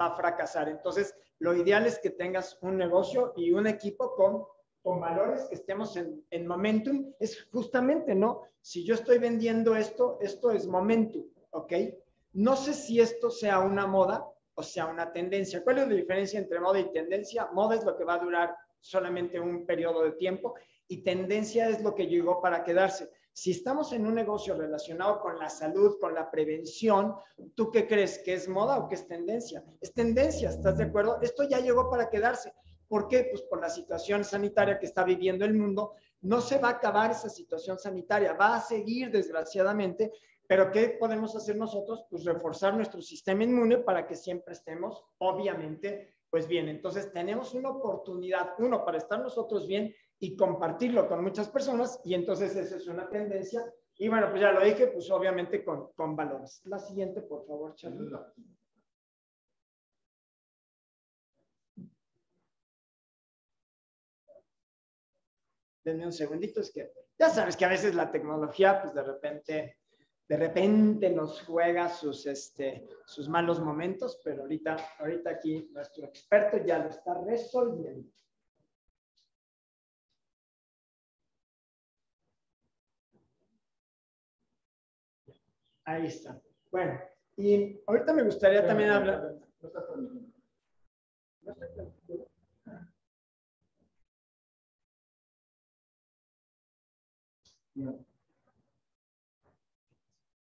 va 0.00 0.06
a 0.06 0.16
fracasar. 0.16 0.68
Entonces, 0.68 1.14
lo 1.38 1.54
ideal 1.54 1.86
es 1.86 2.00
que 2.00 2.10
tengas 2.10 2.58
un 2.60 2.76
negocio 2.76 3.32
y 3.36 3.52
un 3.52 3.68
equipo 3.68 4.16
con, 4.16 4.44
con 4.82 5.00
valores, 5.00 5.44
que 5.44 5.54
estemos 5.54 5.96
en, 5.96 6.24
en 6.30 6.44
momentum. 6.44 7.14
Es 7.20 7.48
justamente, 7.52 8.16
¿no? 8.16 8.42
Si 8.60 8.84
yo 8.84 8.94
estoy 8.94 9.18
vendiendo 9.18 9.76
esto, 9.76 10.18
esto 10.20 10.50
es 10.50 10.66
momentum, 10.66 11.24
¿ok? 11.50 11.72
No 12.38 12.54
sé 12.54 12.72
si 12.72 13.00
esto 13.00 13.32
sea 13.32 13.58
una 13.58 13.88
moda, 13.88 14.24
o 14.54 14.62
sea, 14.62 14.86
una 14.86 15.12
tendencia. 15.12 15.64
¿Cuál 15.64 15.78
es 15.78 15.88
la 15.88 15.94
diferencia 15.94 16.38
entre 16.38 16.60
moda 16.60 16.78
y 16.78 16.92
tendencia? 16.92 17.48
Moda 17.52 17.74
es 17.74 17.84
lo 17.84 17.96
que 17.96 18.04
va 18.04 18.14
a 18.14 18.18
durar 18.18 18.56
solamente 18.78 19.40
un 19.40 19.66
periodo 19.66 20.04
de 20.04 20.12
tiempo 20.12 20.54
y 20.86 21.02
tendencia 21.02 21.68
es 21.68 21.82
lo 21.82 21.96
que 21.96 22.06
llegó 22.06 22.40
para 22.40 22.62
quedarse. 22.62 23.10
Si 23.32 23.50
estamos 23.50 23.92
en 23.92 24.06
un 24.06 24.14
negocio 24.14 24.54
relacionado 24.54 25.18
con 25.18 25.36
la 25.36 25.50
salud, 25.50 25.98
con 26.00 26.14
la 26.14 26.30
prevención, 26.30 27.16
¿tú 27.56 27.72
qué 27.72 27.88
crees? 27.88 28.20
¿Que 28.20 28.34
es 28.34 28.48
moda 28.48 28.78
o 28.78 28.88
que 28.88 28.94
es 28.94 29.08
tendencia? 29.08 29.64
Es 29.80 29.92
tendencia, 29.92 30.50
¿estás 30.50 30.78
de 30.78 30.84
acuerdo? 30.84 31.18
Esto 31.20 31.42
ya 31.42 31.58
llegó 31.58 31.90
para 31.90 32.08
quedarse. 32.08 32.54
¿Por 32.86 33.08
qué? 33.08 33.26
Pues 33.32 33.42
por 33.42 33.60
la 33.60 33.68
situación 33.68 34.22
sanitaria 34.22 34.78
que 34.78 34.86
está 34.86 35.02
viviendo 35.02 35.44
el 35.44 35.54
mundo. 35.54 35.94
No 36.20 36.40
se 36.40 36.58
va 36.58 36.68
a 36.68 36.72
acabar 36.74 37.10
esa 37.10 37.28
situación 37.28 37.80
sanitaria, 37.80 38.34
va 38.34 38.54
a 38.54 38.60
seguir 38.60 39.10
desgraciadamente 39.10 40.12
pero 40.48 40.72
¿qué 40.72 40.96
podemos 40.98 41.36
hacer 41.36 41.56
nosotros? 41.56 42.06
Pues 42.10 42.24
reforzar 42.24 42.74
nuestro 42.74 43.02
sistema 43.02 43.44
inmune 43.44 43.78
para 43.78 44.06
que 44.06 44.16
siempre 44.16 44.54
estemos, 44.54 45.04
obviamente, 45.18 46.14
pues 46.30 46.48
bien. 46.48 46.68
Entonces 46.68 47.12
tenemos 47.12 47.52
una 47.52 47.68
oportunidad, 47.68 48.54
uno, 48.58 48.82
para 48.82 48.96
estar 48.96 49.20
nosotros 49.20 49.68
bien 49.68 49.94
y 50.18 50.34
compartirlo 50.36 51.06
con 51.06 51.22
muchas 51.22 51.50
personas 51.50 52.00
y 52.02 52.14
entonces 52.14 52.56
esa 52.56 52.76
es 52.76 52.88
una 52.88 53.10
tendencia. 53.10 53.62
Y 53.98 54.08
bueno, 54.08 54.30
pues 54.30 54.40
ya 54.40 54.52
lo 54.52 54.64
dije, 54.64 54.86
pues 54.86 55.10
obviamente 55.10 55.62
con, 55.62 55.92
con 55.92 56.16
valores. 56.16 56.62
La 56.64 56.78
siguiente, 56.78 57.20
por 57.20 57.46
favor, 57.46 57.74
Charlie. 57.74 58.08
Denme 65.84 66.06
un 66.06 66.12
segundito, 66.12 66.62
es 66.62 66.72
que 66.72 66.90
ya 67.18 67.28
sabes 67.28 67.54
que 67.54 67.66
a 67.66 67.68
veces 67.68 67.94
la 67.94 68.10
tecnología, 68.10 68.80
pues 68.80 68.94
de 68.94 69.02
repente 69.02 69.78
de 70.28 70.36
repente 70.36 71.08
nos 71.10 71.42
juega 71.42 71.88
sus, 71.88 72.26
este, 72.26 72.86
sus 73.06 73.28
malos 73.28 73.60
momentos, 73.60 74.20
pero 74.22 74.42
ahorita, 74.42 74.76
ahorita 74.98 75.30
aquí 75.30 75.70
nuestro 75.72 76.04
experto 76.04 76.58
ya 76.58 76.78
lo 76.78 76.90
está 76.90 77.14
resolviendo. 77.24 78.12
Ahí 85.84 86.06
está. 86.06 86.38
Bueno, 86.70 87.00
y 87.38 87.80
ahorita 87.86 88.12
me 88.12 88.24
gustaría 88.24 88.66
también 88.66 88.90
hablar. 88.90 89.38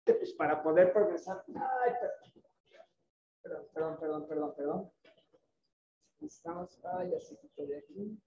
Pues 0.04 0.34
para 0.34 0.62
poder 0.62 0.92
progresar. 0.92 1.42
Ay, 1.48 1.92
perdón, 3.42 3.66
perdón, 3.72 3.98
perdón, 3.98 4.28
perdón, 4.28 4.54
perdón. 4.54 4.92
Estamos, 6.20 6.78
ay, 6.84 7.12
se 7.20 7.38
quitó 7.38 7.66
de 7.66 7.78
aquí. 7.78 8.18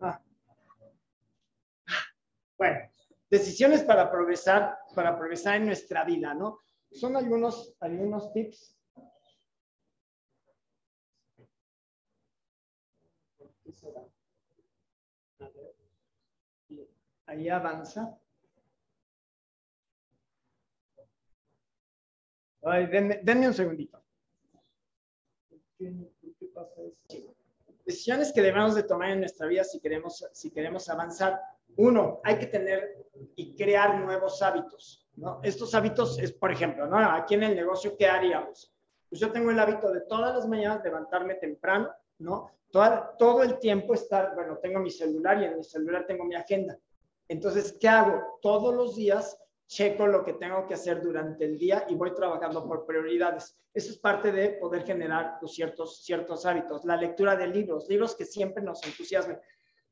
Ah. 0.00 0.20
Bueno, 2.58 2.80
decisiones 3.30 3.82
para 3.84 4.10
progresar, 4.10 4.78
para 4.94 5.16
progresar 5.16 5.56
en 5.56 5.66
nuestra 5.66 6.04
vida, 6.04 6.34
¿no? 6.34 6.58
Son 6.90 7.16
algunos, 7.16 7.74
algunos 7.80 8.32
tips. 8.32 8.76
Ahí 17.32 17.48
avanza. 17.48 18.14
Ay, 22.62 22.86
denme, 22.88 23.48
un 23.48 23.54
segundito. 23.54 24.02
¿Qué, 25.78 25.90
pasa 26.54 26.82
Decisiones 27.86 28.32
que 28.34 28.42
debemos 28.42 28.74
de 28.74 28.82
tomar 28.82 29.12
en 29.12 29.20
nuestra 29.20 29.46
vida 29.46 29.64
si 29.64 29.80
queremos, 29.80 30.28
si 30.32 30.50
queremos 30.50 30.90
avanzar. 30.90 31.40
Uno, 31.76 32.20
hay 32.22 32.38
que 32.38 32.48
tener 32.48 33.08
y 33.34 33.56
crear 33.56 33.98
nuevos 33.98 34.42
hábitos. 34.42 35.08
¿no? 35.16 35.40
Estos 35.42 35.74
hábitos 35.74 36.18
es, 36.18 36.32
por 36.32 36.52
ejemplo, 36.52 36.86
¿no? 36.86 36.98
aquí 36.98 37.32
en 37.32 37.44
el 37.44 37.56
negocio, 37.56 37.96
¿qué 37.96 38.08
haríamos? 38.08 38.70
Pues 39.08 39.20
yo 39.20 39.32
tengo 39.32 39.50
el 39.50 39.58
hábito 39.58 39.90
de 39.90 40.02
todas 40.02 40.34
las 40.34 40.46
mañanas 40.46 40.84
levantarme 40.84 41.36
temprano, 41.36 41.90
¿no? 42.18 42.50
Todo, 42.70 43.14
todo 43.18 43.42
el 43.42 43.58
tiempo 43.58 43.94
estar, 43.94 44.34
bueno, 44.34 44.58
tengo 44.58 44.80
mi 44.80 44.90
celular 44.90 45.40
y 45.40 45.46
en 45.46 45.56
mi 45.56 45.64
celular 45.64 46.04
tengo 46.06 46.24
mi 46.24 46.34
agenda. 46.34 46.78
Entonces, 47.28 47.76
¿qué 47.80 47.88
hago? 47.88 48.38
Todos 48.40 48.74
los 48.74 48.96
días 48.96 49.38
checo 49.72 50.06
lo 50.06 50.22
que 50.22 50.34
tengo 50.34 50.66
que 50.66 50.74
hacer 50.74 51.00
durante 51.00 51.46
el 51.46 51.56
día 51.56 51.86
y 51.88 51.94
voy 51.94 52.12
trabajando 52.12 52.66
por 52.66 52.84
prioridades. 52.84 53.58
Eso 53.72 53.90
es 53.90 53.98
parte 53.98 54.30
de 54.30 54.50
poder 54.50 54.84
generar 54.84 55.38
ciertos, 55.46 56.04
ciertos 56.04 56.44
hábitos. 56.44 56.84
La 56.84 56.96
lectura 56.96 57.36
de 57.36 57.46
libros, 57.46 57.88
libros 57.88 58.14
que 58.14 58.26
siempre 58.26 58.62
nos 58.62 58.84
entusiasmen. 58.86 59.40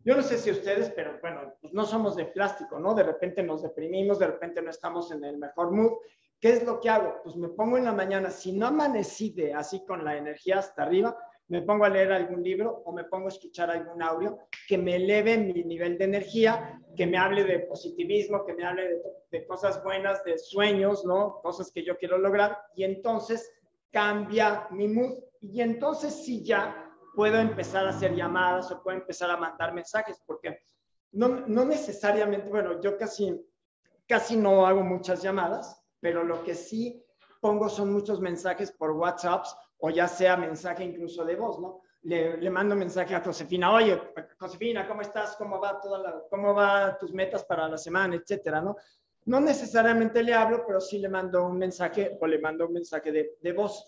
Yo 0.05 0.17
no 0.17 0.23
sé 0.23 0.37
si 0.37 0.51
ustedes, 0.51 0.91
pero 0.91 1.19
bueno, 1.21 1.55
pues 1.61 1.73
no 1.73 1.87
somos 1.87 2.15
de 2.17 2.27
plástico, 2.27 2.79
¿no? 2.79 2.95
De 2.95 3.03
repente 3.03 3.43
nos 3.43 3.63
deprimimos, 3.63 4.19
de 4.19 4.27
repente 4.27 4.61
no 4.61 4.71
estamos 4.71 5.11
en 5.13 5.25
el 5.25 5.39
mejor 5.39 5.71
mood. 5.71 5.93
¿Qué 6.39 6.53
es 6.53 6.65
lo 6.65 6.81
que 6.81 6.91
hago? 6.91 7.17
Pues 7.23 7.37
me 7.37 7.49
pongo 7.49 7.79
en 7.79 7.85
la 7.85 7.93
mañana, 7.93 8.31
si 8.31 8.53
no 8.53 8.67
amanecí 8.67 9.31
de 9.31 9.55
así 9.55 9.85
con 9.85 10.05
la 10.05 10.17
energía 10.17 10.59
hasta 10.59 10.83
arriba, 10.83 11.17
me 11.51 11.63
pongo 11.63 11.85
a 11.85 11.89
leer 11.89 12.13
algún 12.13 12.45
libro 12.45 12.83
o 12.85 12.93
me 12.93 13.05
pongo 13.05 13.27
a 13.27 13.31
escuchar 13.31 13.71
algún 13.71 14.01
audio 14.01 14.39
que 14.69 14.79
me 14.79 14.95
eleve 14.95 15.37
mi 15.37 15.65
nivel 15.65 15.99
de 15.99 16.05
energía, 16.05 16.81
que 16.97 17.09
me 17.09 17.19
hable 17.19 17.43
de 17.43 17.59
positivismo, 17.61 18.47
que 18.47 18.55
me 18.55 18.65
hable 18.65 19.03
de, 19.33 19.47
cosas 19.49 19.83
buenas, 19.83 20.23
de 20.23 20.39
sueños, 20.39 21.05
¿no? 21.05 21.41
Cosas 21.43 21.73
que 21.73 21.85
yo 21.85 21.99
quiero 21.99 22.19
lograr 22.19 22.57
y 22.77 22.85
entonces 22.85 23.51
cambia 23.91 24.69
mi 24.71 24.87
mood 24.87 25.19
y 25.41 25.61
entonces 25.61 26.25
sí 26.25 26.45
ya 26.45 26.89
puedo 27.17 27.41
empezar 27.41 27.85
a 27.85 27.91
hacer 27.91 28.15
llamadas 28.15 28.71
o 28.71 28.81
puedo 28.81 28.99
empezar 28.99 29.29
a 29.31 29.37
mandar 29.37 29.75
mensajes 29.75 30.23
porque 30.25 30.61
no, 31.11 31.49
no 31.49 31.65
necesariamente, 31.65 32.49
bueno, 32.49 32.81
yo 32.81 32.97
casi, 32.97 33.45
casi 34.07 34.37
no 34.37 34.67
hago 34.67 34.83
muchas 34.83 35.21
llamadas, 35.21 35.85
pero 35.99 36.23
lo 36.23 36.45
que 36.45 36.55
sí 36.55 37.05
pongo 37.41 37.69
son 37.69 37.93
muchos 37.93 38.21
mensajes 38.21 38.71
por 38.71 38.93
WhatsApp 38.93 39.45
o 39.81 39.91
ya 39.91 40.09
sea 40.09 40.37
mensaje 40.37 40.85
incluso 40.85 41.25
de 41.25 41.37
voz, 41.37 41.59
¿no? 41.59 41.83
Le, 42.03 42.39
le, 42.39 42.51
mando 42.51 42.75
mensaje 42.75 43.15
a 43.15 43.23
Josefina, 43.23 43.73
oye, 43.73 44.01
Josefina, 44.39 44.89
¿cómo 44.89 45.03
estás? 45.03 45.37
¿Cómo 45.37 45.61
va 45.61 45.81
toda 45.81 46.25
cómo 46.31 46.55
va 46.55 46.97
tus 46.99 47.13
metas 47.13 47.45
para 47.45 47.69
la 47.69 47.77
semana, 47.77 48.17
etcétera, 48.17 48.63
¿no? 48.63 48.77
No 49.27 49.39
necesariamente 49.41 50.23
le 50.23 50.33
hablo, 50.33 50.65
pero 50.67 50.81
sí 50.81 50.99
le 50.99 51.11
mando 51.11 51.45
un 51.45 51.59
mensaje 51.59 52.17
o 52.19 52.27
le 52.27 52.39
mando 52.39 52.67
un 52.67 52.73
mensaje 52.73 53.13
de, 53.13 53.37
de 53.41 53.53
voz. 53.53 53.87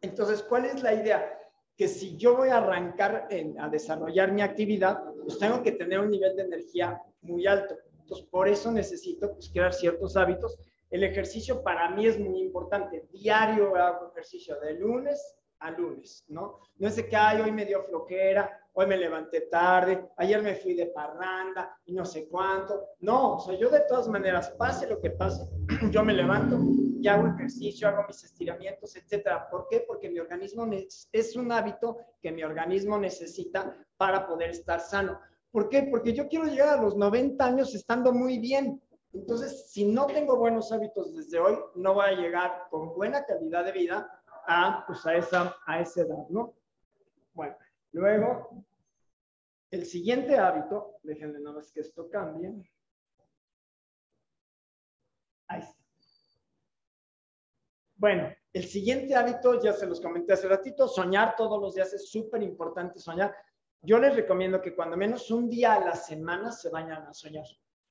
Entonces, 0.00 0.42
¿cuál 0.42 0.64
es 0.64 0.82
la 0.82 0.94
idea? 0.94 1.38
Que 1.76 1.86
si 1.86 2.16
yo 2.16 2.36
voy 2.36 2.48
a 2.48 2.58
arrancar 2.58 3.28
a 3.58 3.68
desarrollar 3.68 4.32
mi 4.32 4.40
actividad, 4.40 5.02
pues 5.22 5.38
tengo 5.38 5.62
que 5.62 5.72
tener 5.72 6.00
un 6.00 6.10
nivel 6.10 6.34
de 6.36 6.42
energía 6.44 7.00
muy 7.22 7.46
alto. 7.46 7.76
Entonces, 8.00 8.26
por 8.28 8.48
eso 8.48 8.72
necesito 8.72 9.32
pues, 9.34 9.50
crear 9.50 9.74
ciertos 9.74 10.16
hábitos 10.16 10.58
el 10.90 11.04
ejercicio 11.04 11.62
para 11.62 11.90
mí 11.90 12.06
es 12.06 12.18
muy 12.18 12.40
importante. 12.40 13.06
Diario 13.12 13.76
hago 13.76 14.10
ejercicio 14.10 14.58
de 14.60 14.74
lunes 14.74 15.36
a 15.60 15.70
lunes, 15.70 16.24
¿no? 16.28 16.58
No 16.78 16.88
es 16.88 16.96
de 16.96 17.06
que, 17.06 17.16
ay, 17.16 17.40
hoy 17.42 17.52
me 17.52 17.66
dio 17.66 17.84
floquera, 17.84 18.60
hoy 18.72 18.86
me 18.86 18.96
levanté 18.96 19.42
tarde, 19.42 20.08
ayer 20.16 20.42
me 20.42 20.54
fui 20.54 20.74
de 20.74 20.86
parranda 20.86 21.78
y 21.84 21.92
no 21.92 22.04
sé 22.04 22.26
cuánto. 22.28 22.88
No, 23.00 23.36
o 23.36 23.40
sea, 23.40 23.54
yo 23.56 23.68
de 23.68 23.80
todas 23.80 24.08
maneras, 24.08 24.50
pase 24.58 24.88
lo 24.88 25.00
que 25.00 25.10
pase, 25.10 25.48
yo 25.90 26.02
me 26.02 26.14
levanto 26.14 26.58
y 27.00 27.06
hago 27.08 27.28
ejercicio, 27.28 27.88
hago 27.88 28.04
mis 28.08 28.24
estiramientos, 28.24 28.96
etcétera. 28.96 29.48
¿Por 29.50 29.68
qué? 29.68 29.84
Porque 29.86 30.10
mi 30.10 30.18
organismo 30.18 30.68
es 31.12 31.36
un 31.36 31.52
hábito 31.52 31.98
que 32.20 32.32
mi 32.32 32.42
organismo 32.42 32.98
necesita 32.98 33.76
para 33.96 34.26
poder 34.26 34.50
estar 34.50 34.80
sano. 34.80 35.20
¿Por 35.50 35.68
qué? 35.68 35.84
Porque 35.84 36.12
yo 36.12 36.28
quiero 36.28 36.46
llegar 36.46 36.78
a 36.78 36.82
los 36.82 36.96
90 36.96 37.44
años 37.44 37.74
estando 37.74 38.12
muy 38.12 38.38
bien. 38.38 38.80
Entonces, 39.12 39.70
si 39.70 39.84
no 39.84 40.06
tengo 40.06 40.36
buenos 40.36 40.70
hábitos 40.72 41.14
desde 41.14 41.38
hoy, 41.38 41.58
no 41.74 41.94
voy 41.94 42.06
a 42.06 42.12
llegar 42.12 42.66
con 42.70 42.94
buena 42.94 43.24
calidad 43.24 43.64
de 43.64 43.72
vida 43.72 44.22
a, 44.46 44.84
pues 44.86 45.04
a, 45.06 45.16
esa, 45.16 45.56
a 45.66 45.80
esa 45.80 46.02
edad, 46.02 46.28
¿no? 46.28 46.54
Bueno, 47.32 47.56
luego, 47.92 48.64
el 49.70 49.84
siguiente 49.84 50.36
hábito, 50.36 50.96
déjenme 51.02 51.40
nada 51.40 51.56
más 51.56 51.72
que 51.72 51.80
esto 51.80 52.08
cambie. 52.08 52.52
Ahí 55.48 55.60
está. 55.60 55.80
Bueno, 57.96 58.32
el 58.52 58.64
siguiente 58.64 59.14
hábito, 59.14 59.60
ya 59.60 59.72
se 59.72 59.86
los 59.86 60.00
comenté 60.00 60.32
hace 60.32 60.48
ratito, 60.48 60.88
soñar 60.88 61.36
todos 61.36 61.60
los 61.60 61.74
días 61.74 61.92
es 61.92 62.10
súper 62.10 62.42
importante 62.42 62.98
soñar. 62.98 63.34
Yo 63.82 63.98
les 63.98 64.14
recomiendo 64.14 64.60
que 64.60 64.74
cuando 64.74 64.96
menos 64.96 65.30
un 65.30 65.48
día 65.48 65.74
a 65.74 65.84
la 65.84 65.94
semana 65.94 66.50
se 66.52 66.70
vayan 66.70 67.06
a 67.06 67.12
soñar. 67.12 67.44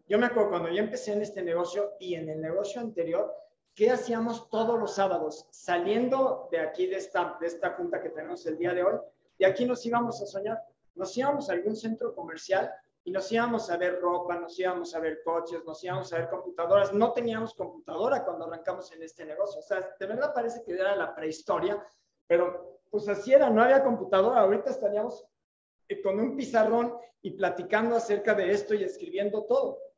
Yo 0.10 0.18
me 0.18 0.26
acuerdo 0.26 0.50
cuando 0.50 0.70
yo 0.70 0.80
empecé 0.80 1.14
en 1.14 1.22
este 1.22 1.44
negocio 1.44 1.94
y 2.00 2.16
en 2.16 2.28
el 2.30 2.42
negocio 2.42 2.82
anterior, 2.82 3.32
¿qué 3.76 3.92
hacíamos 3.92 4.50
todos 4.50 4.80
los 4.80 4.96
sábados? 4.96 5.46
Saliendo 5.52 6.50
de 6.52 6.62
aquí, 6.62 6.88
de 6.88 6.96
esta, 6.96 7.38
de 7.40 7.46
esta 7.46 7.74
junta 7.74 8.02
que 8.02 8.10
tenemos 8.10 8.44
el 8.48 8.58
día 8.58 8.74
de 8.74 8.84
hoy, 8.84 8.98
y 9.38 9.46
aquí 9.46 9.66
nos 9.66 9.86
íbamos 9.86 10.20
a 10.20 10.26
soñar. 10.26 10.64
Nos 10.96 11.16
íbamos 11.16 11.48
a 11.48 11.54
algún 11.54 11.76
centro 11.76 12.16
comercial 12.16 12.74
y 13.04 13.12
nos 13.12 13.32
íbamos 13.32 13.70
a 13.70 13.78
ver 13.78 14.02
ropa, 14.02 14.36
nos 14.36 14.60
íbamos 14.60 14.96
a 14.96 15.00
ver 15.00 15.22
coches, 15.24 15.64
nos 15.64 15.84
íbamos 15.84 16.12
a 16.12 16.18
ver 16.18 16.30
computadoras. 16.30 16.92
No 16.92 17.14
teníamos 17.14 17.54
computadora 17.54 18.26
cuando 18.26 18.46
arrancamos 18.46 18.92
en 18.92 19.04
este 19.04 19.26
negocio. 19.26 19.60
O 19.60 19.64
sea, 19.64 19.96
de 20.00 20.06
verdad 20.08 20.34
parece 20.34 20.64
que 20.64 20.74
era 20.74 20.96
la 20.96 21.14
prehistoria, 21.14 21.86
pero 22.26 22.80
pues 22.90 23.08
así 23.08 23.32
era, 23.32 23.52
no 23.52 23.62
había 23.62 23.84
computadora. 23.84 24.42
Ahorita 24.42 24.72
estaríamos 24.72 25.24
eh, 25.88 26.02
con 26.02 26.20
un 26.20 26.36
pizarrón 26.36 26.98
y 27.22 27.30
platicando 27.32 27.96
acerca 27.96 28.34
de 28.34 28.50
esto 28.50 28.74
y 28.74 28.84
escribiendo 28.84 29.44
todo 29.44 29.89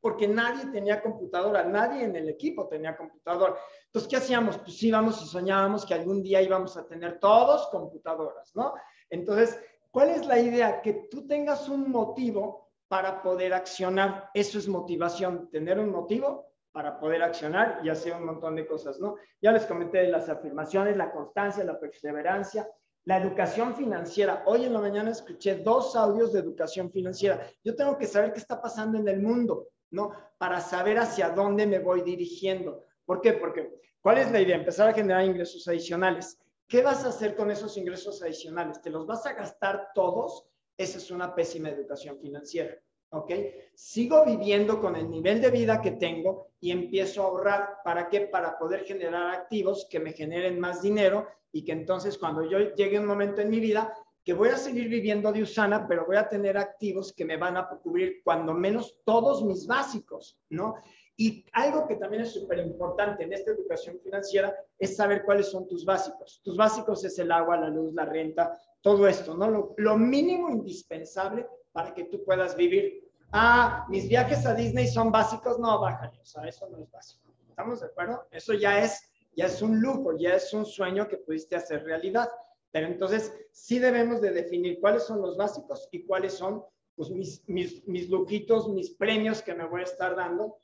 porque 0.00 0.26
nadie 0.26 0.66
tenía 0.66 1.02
computadora, 1.02 1.64
nadie 1.64 2.04
en 2.04 2.16
el 2.16 2.28
equipo 2.28 2.68
tenía 2.68 2.96
computadora. 2.96 3.56
Entonces, 3.86 4.08
¿qué 4.08 4.16
hacíamos? 4.16 4.58
Pues 4.58 4.82
íbamos 4.82 5.22
y 5.22 5.26
soñábamos 5.26 5.84
que 5.84 5.94
algún 5.94 6.22
día 6.22 6.40
íbamos 6.40 6.76
a 6.76 6.86
tener 6.86 7.18
todos 7.18 7.68
computadoras, 7.68 8.54
¿no? 8.54 8.74
Entonces, 9.10 9.58
¿cuál 9.90 10.10
es 10.10 10.26
la 10.26 10.38
idea? 10.38 10.80
Que 10.80 11.08
tú 11.10 11.26
tengas 11.26 11.68
un 11.68 11.90
motivo 11.90 12.70
para 12.88 13.22
poder 13.22 13.54
accionar. 13.54 14.30
Eso 14.34 14.58
es 14.58 14.68
motivación, 14.68 15.48
tener 15.50 15.78
un 15.78 15.90
motivo 15.90 16.50
para 16.72 16.98
poder 16.98 17.22
accionar 17.22 17.80
y 17.82 17.88
hacer 17.88 18.14
un 18.14 18.24
montón 18.24 18.56
de 18.56 18.66
cosas, 18.66 19.00
¿no? 19.00 19.16
Ya 19.40 19.52
les 19.52 19.66
comenté 19.66 20.06
las 20.08 20.28
afirmaciones, 20.28 20.96
la 20.96 21.12
constancia, 21.12 21.64
la 21.64 21.78
perseverancia, 21.78 22.68
la 23.04 23.18
educación 23.18 23.74
financiera. 23.74 24.44
Hoy 24.46 24.64
en 24.64 24.72
la 24.72 24.80
mañana 24.80 25.10
escuché 25.10 25.56
dos 25.56 25.96
audios 25.96 26.32
de 26.32 26.40
educación 26.40 26.90
financiera. 26.90 27.44
Yo 27.64 27.74
tengo 27.74 27.98
que 27.98 28.06
saber 28.06 28.32
qué 28.32 28.38
está 28.38 28.60
pasando 28.60 28.98
en 28.98 29.08
el 29.08 29.20
mundo. 29.20 29.68
¿No? 29.90 30.12
Para 30.38 30.60
saber 30.60 30.98
hacia 30.98 31.30
dónde 31.30 31.66
me 31.66 31.78
voy 31.78 32.02
dirigiendo. 32.02 32.84
¿Por 33.04 33.20
qué? 33.20 33.34
Porque, 33.34 33.80
¿cuál 34.00 34.18
es 34.18 34.30
la 34.30 34.40
idea? 34.40 34.56
Empezar 34.56 34.88
a 34.88 34.94
generar 34.94 35.24
ingresos 35.24 35.66
adicionales. 35.68 36.38
¿Qué 36.66 36.82
vas 36.82 37.04
a 37.04 37.08
hacer 37.08 37.34
con 37.34 37.50
esos 37.50 37.76
ingresos 37.76 38.22
adicionales? 38.22 38.80
¿Te 38.80 38.90
los 38.90 39.06
vas 39.06 39.26
a 39.26 39.32
gastar 39.32 39.88
todos? 39.94 40.46
Esa 40.76 40.98
es 40.98 41.10
una 41.10 41.34
pésima 41.34 41.68
educación 41.68 42.18
financiera. 42.20 42.78
¿Ok? 43.12 43.32
Sigo 43.74 44.24
viviendo 44.24 44.80
con 44.80 44.94
el 44.94 45.10
nivel 45.10 45.40
de 45.40 45.50
vida 45.50 45.80
que 45.80 45.92
tengo 45.92 46.52
y 46.60 46.70
empiezo 46.70 47.22
a 47.22 47.26
ahorrar. 47.26 47.78
¿Para 47.84 48.08
qué? 48.08 48.20
Para 48.20 48.56
poder 48.56 48.84
generar 48.84 49.34
activos 49.34 49.88
que 49.90 49.98
me 49.98 50.12
generen 50.12 50.60
más 50.60 50.80
dinero 50.80 51.26
y 51.50 51.64
que 51.64 51.72
entonces 51.72 52.16
cuando 52.16 52.48
yo 52.48 52.58
llegue 52.76 53.00
un 53.00 53.06
momento 53.06 53.40
en 53.40 53.50
mi 53.50 53.58
vida 53.58 53.92
que 54.24 54.32
voy 54.32 54.50
a 54.50 54.56
seguir 54.56 54.88
viviendo 54.88 55.32
de 55.32 55.42
Usana, 55.42 55.86
pero 55.88 56.06
voy 56.06 56.16
a 56.16 56.28
tener 56.28 56.58
activos 56.58 57.12
que 57.12 57.24
me 57.24 57.36
van 57.36 57.56
a 57.56 57.68
cubrir 57.68 58.20
cuando 58.22 58.52
menos 58.52 58.96
todos 59.04 59.42
mis 59.44 59.66
básicos, 59.66 60.38
¿no? 60.50 60.74
Y 61.16 61.44
algo 61.52 61.86
que 61.86 61.96
también 61.96 62.22
es 62.22 62.32
súper 62.32 62.58
importante 62.60 63.24
en 63.24 63.32
esta 63.32 63.50
educación 63.50 63.98
financiera 64.02 64.54
es 64.78 64.96
saber 64.96 65.22
cuáles 65.22 65.50
son 65.50 65.68
tus 65.68 65.84
básicos. 65.84 66.40
Tus 66.42 66.56
básicos 66.56 67.04
es 67.04 67.18
el 67.18 67.30
agua, 67.30 67.58
la 67.58 67.68
luz, 67.68 67.92
la 67.92 68.06
renta, 68.06 68.58
todo 68.80 69.06
esto, 69.06 69.34
¿no? 69.34 69.74
Lo, 69.76 69.96
mínimo 69.98 70.48
indispensable 70.48 71.46
para 71.72 71.92
que 71.92 72.04
tú 72.04 72.24
puedas 72.24 72.56
vivir. 72.56 73.10
Ah, 73.32 73.86
mis 73.90 74.08
viajes 74.08 74.46
a 74.46 74.54
Disney 74.54 74.86
son 74.86 75.12
básicos, 75.12 75.58
no, 75.58 75.78
bájale, 75.78 76.18
o 76.20 76.24
sea, 76.24 76.48
eso 76.48 76.66
no 76.70 76.78
es 76.78 76.90
básico. 76.90 77.34
¿Estamos 77.50 77.80
de 77.80 77.86
acuerdo? 77.88 78.26
Eso 78.30 78.54
ya 78.54 78.82
es, 78.82 79.02
ya 79.36 79.44
es 79.44 79.60
un 79.60 79.78
lujo, 79.78 80.16
ya 80.16 80.34
es 80.36 80.52
un 80.54 80.64
sueño 80.64 81.06
que 81.06 81.18
pudiste 81.18 81.54
hacer 81.54 81.84
realidad. 81.84 82.30
Pero 82.72 82.86
entonces 82.86 83.32
sí 83.52 83.78
debemos 83.78 84.20
de 84.20 84.32
definir 84.32 84.78
cuáles 84.80 85.04
son 85.04 85.20
los 85.20 85.36
básicos 85.36 85.88
y 85.90 86.04
cuáles 86.04 86.34
son 86.34 86.64
pues, 86.94 87.10
mis, 87.10 87.48
mis, 87.48 87.86
mis 87.86 88.08
lujitos, 88.08 88.68
mis 88.68 88.90
premios 88.90 89.42
que 89.42 89.54
me 89.54 89.66
voy 89.66 89.80
a 89.80 89.84
estar 89.84 90.14
dando 90.14 90.56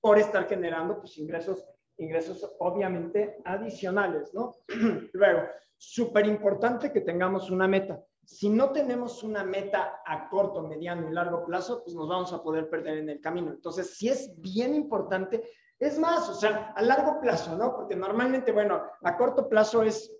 por 0.00 0.18
estar 0.18 0.48
generando 0.48 0.98
pues, 1.00 1.18
ingresos, 1.18 1.64
ingresos 1.98 2.48
obviamente 2.58 3.38
adicionales, 3.44 4.32
¿no? 4.34 4.54
Luego, 5.12 5.42
súper 5.76 6.26
importante 6.26 6.92
que 6.92 7.00
tengamos 7.00 7.50
una 7.50 7.68
meta. 7.68 8.02
Si 8.24 8.48
no 8.48 8.72
tenemos 8.72 9.22
una 9.22 9.44
meta 9.44 10.00
a 10.04 10.28
corto, 10.28 10.62
mediano 10.62 11.08
y 11.08 11.14
largo 11.14 11.44
plazo, 11.44 11.82
pues 11.84 11.94
nos 11.94 12.08
vamos 12.08 12.32
a 12.32 12.42
poder 12.42 12.68
perder 12.68 12.98
en 12.98 13.10
el 13.10 13.20
camino. 13.20 13.52
Entonces, 13.52 13.96
sí 13.96 14.08
es 14.08 14.32
bien 14.40 14.74
importante, 14.74 15.48
es 15.78 15.98
más, 15.98 16.28
o 16.28 16.34
sea, 16.34 16.72
a 16.74 16.82
largo 16.82 17.20
plazo, 17.20 17.56
¿no? 17.56 17.76
Porque 17.76 17.94
normalmente, 17.94 18.50
bueno, 18.50 18.82
a 19.02 19.16
corto 19.16 19.48
plazo 19.48 19.82
es, 19.82 20.10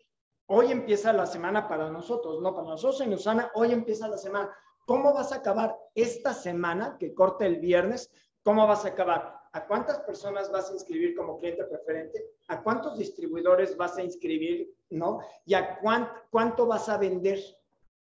hoy 0.46 0.72
empieza 0.72 1.12
la 1.12 1.26
semana 1.26 1.68
para 1.68 1.90
nosotros, 1.90 2.40
¿no? 2.40 2.54
Para 2.54 2.68
nosotros 2.68 3.00
en 3.00 3.14
Usana, 3.14 3.50
hoy 3.54 3.72
empieza 3.72 4.08
la 4.08 4.18
semana. 4.18 4.50
¿Cómo 4.86 5.12
vas 5.12 5.32
a 5.32 5.36
acabar 5.36 5.76
esta 5.94 6.32
semana 6.32 6.96
que 6.98 7.12
corte 7.12 7.46
el 7.46 7.58
viernes? 7.58 8.10
¿Cómo 8.42 8.66
vas 8.66 8.84
a 8.84 8.88
acabar? 8.88 9.34
¿A 9.52 9.66
cuántas 9.66 9.98
personas 10.00 10.50
vas 10.52 10.70
a 10.70 10.74
inscribir 10.74 11.16
como 11.16 11.38
cliente 11.38 11.64
preferente? 11.64 12.24
¿A 12.48 12.62
cuántos 12.62 12.96
distribuidores 12.96 13.76
vas 13.76 13.96
a 13.98 14.02
inscribir? 14.02 14.72
¿No? 14.90 15.18
¿Y 15.44 15.54
a 15.54 15.80
cuánto 16.30 16.66
vas 16.66 16.88
a 16.88 16.98
vender? 16.98 17.40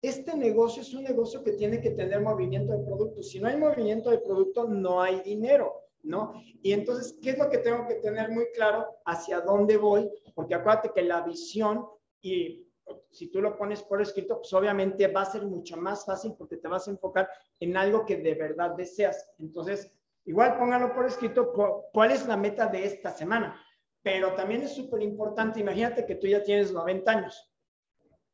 Este 0.01 0.35
negocio 0.35 0.83
es 0.83 0.93
un 0.93 1.03
negocio 1.03 1.43
que 1.43 1.53
tiene 1.53 1.81
que 1.81 1.91
tener 1.91 2.21
movimiento 2.21 2.73
de 2.73 2.83
producto. 2.85 3.23
Si 3.23 3.39
no 3.39 3.47
hay 3.47 3.57
movimiento 3.57 4.11
de 4.11 4.19
producto, 4.19 4.65
no 4.65 5.01
hay 5.01 5.21
dinero. 5.21 5.85
¿no? 6.05 6.33
Y 6.61 6.71
entonces, 6.71 7.17
¿qué 7.21 7.31
es 7.31 7.37
lo 7.37 7.49
que 7.49 7.57
tengo 7.57 7.87
que 7.87 7.95
tener 7.95 8.29
muy 8.29 8.45
claro? 8.53 8.85
Hacia 9.05 9.41
dónde 9.41 9.77
voy, 9.77 10.09
porque 10.35 10.55
acuérdate 10.55 10.91
que 10.93 11.01
la 11.01 11.21
visión 11.21 11.85
y 12.25 12.67
si 13.11 13.27
tú 13.27 13.39
lo 13.39 13.55
pones 13.55 13.83
por 13.83 14.01
escrito, 14.01 14.37
pues 14.37 14.51
obviamente 14.53 15.07
va 15.07 15.21
a 15.21 15.25
ser 15.25 15.43
mucho 15.43 15.77
más 15.77 16.05
fácil 16.05 16.33
porque 16.35 16.57
te 16.57 16.67
vas 16.67 16.87
a 16.87 16.91
enfocar 16.91 17.29
en 17.59 17.77
algo 17.77 18.03
que 18.03 18.17
de 18.17 18.33
verdad 18.33 18.71
deseas. 18.71 19.31
Entonces, 19.37 19.91
igual 20.25 20.57
póngalo 20.57 20.93
por 20.93 21.05
escrito 21.05 21.53
cuál 21.93 22.11
es 22.11 22.25
la 22.25 22.35
meta 22.35 22.65
de 22.65 22.83
esta 22.83 23.11
semana. 23.11 23.61
Pero 24.01 24.33
también 24.33 24.63
es 24.63 24.73
súper 24.73 25.03
importante, 25.03 25.59
imagínate 25.59 26.05
que 26.05 26.15
tú 26.15 26.25
ya 26.25 26.41
tienes 26.41 26.71
90 26.71 27.11
años. 27.11 27.51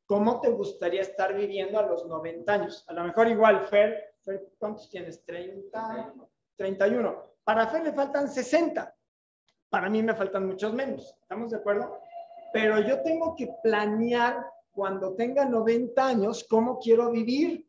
¿Cómo 0.05 0.39
te 0.39 0.49
gustaría 0.49 1.01
estar 1.01 1.35
viviendo 1.35 1.77
a 1.77 1.83
los 1.83 2.05
90 2.05 2.53
años? 2.53 2.85
A 2.87 2.93
lo 2.93 3.03
mejor 3.03 3.27
igual, 3.27 3.65
Fer, 3.67 4.15
Fer 4.21 4.53
¿cuántos 4.57 4.89
tienes? 4.89 5.23
30, 5.25 6.13
31. 6.55 7.35
Para 7.43 7.67
Fer 7.67 7.83
le 7.83 7.91
faltan 7.91 8.29
60. 8.29 8.95
Para 9.69 9.89
mí 9.89 10.01
me 10.01 10.15
faltan 10.15 10.47
muchos 10.47 10.73
menos. 10.73 11.17
¿Estamos 11.21 11.51
de 11.51 11.57
acuerdo? 11.57 12.01
Pero 12.53 12.79
yo 12.81 13.01
tengo 13.01 13.35
que 13.35 13.49
planear 13.63 14.45
cuando 14.71 15.15
tenga 15.15 15.45
90 15.45 16.05
años 16.05 16.45
cómo 16.49 16.79
quiero 16.79 17.11
vivir. 17.11 17.67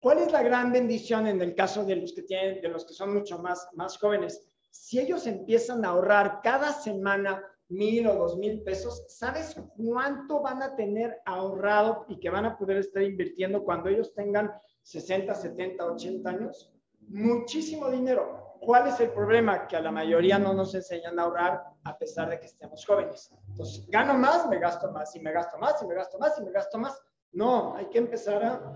¿Cuál 0.00 0.18
es 0.18 0.32
la 0.32 0.42
gran 0.42 0.72
bendición 0.72 1.26
en 1.26 1.42
el 1.42 1.54
caso 1.54 1.84
de 1.84 1.96
los 1.96 2.14
que 2.14 2.22
tienen, 2.22 2.60
de 2.60 2.68
los 2.68 2.86
que 2.86 2.94
son 2.94 3.12
mucho 3.12 3.38
más, 3.38 3.68
más 3.74 3.98
jóvenes? 3.98 4.48
Si 4.70 4.98
ellos 4.98 5.26
empiezan 5.26 5.84
a 5.84 5.88
ahorrar 5.88 6.40
cada 6.42 6.72
semana 6.72 7.44
mil 7.68 8.06
o 8.06 8.14
dos 8.14 8.36
mil 8.38 8.62
pesos, 8.62 9.04
¿sabes 9.08 9.56
cuánto 9.76 10.40
van 10.40 10.62
a 10.62 10.74
tener 10.74 11.18
ahorrado 11.24 12.06
y 12.08 12.18
que 12.18 12.30
van 12.30 12.46
a 12.46 12.56
poder 12.56 12.78
estar 12.78 13.02
invirtiendo 13.02 13.64
cuando 13.64 13.88
ellos 13.88 14.14
tengan 14.14 14.50
60, 14.82 15.34
70, 15.34 15.84
80 15.84 16.30
años? 16.30 16.72
Muchísimo 17.08 17.90
dinero. 17.90 18.39
¿Cuál 18.60 18.88
es 18.88 19.00
el 19.00 19.10
problema? 19.10 19.66
Que 19.66 19.76
a 19.76 19.80
la 19.80 19.90
mayoría 19.90 20.38
no 20.38 20.52
nos 20.52 20.74
enseñan 20.74 21.18
a 21.18 21.22
ahorrar 21.22 21.64
a 21.84 21.98
pesar 21.98 22.28
de 22.28 22.38
que 22.38 22.46
estemos 22.46 22.84
jóvenes. 22.84 23.34
Entonces, 23.48 23.86
gano 23.88 24.14
más, 24.14 24.48
me 24.48 24.58
gasto 24.58 24.90
más, 24.92 25.14
y 25.16 25.20
me 25.20 25.32
gasto 25.32 25.58
más, 25.58 25.82
y 25.82 25.86
me 25.86 25.94
gasto 25.94 26.18
más, 26.18 26.38
y 26.38 26.42
me 26.42 26.52
gasto 26.52 26.78
más. 26.78 27.02
No, 27.32 27.74
hay 27.76 27.86
que 27.86 27.98
empezar 27.98 28.44
a 28.44 28.72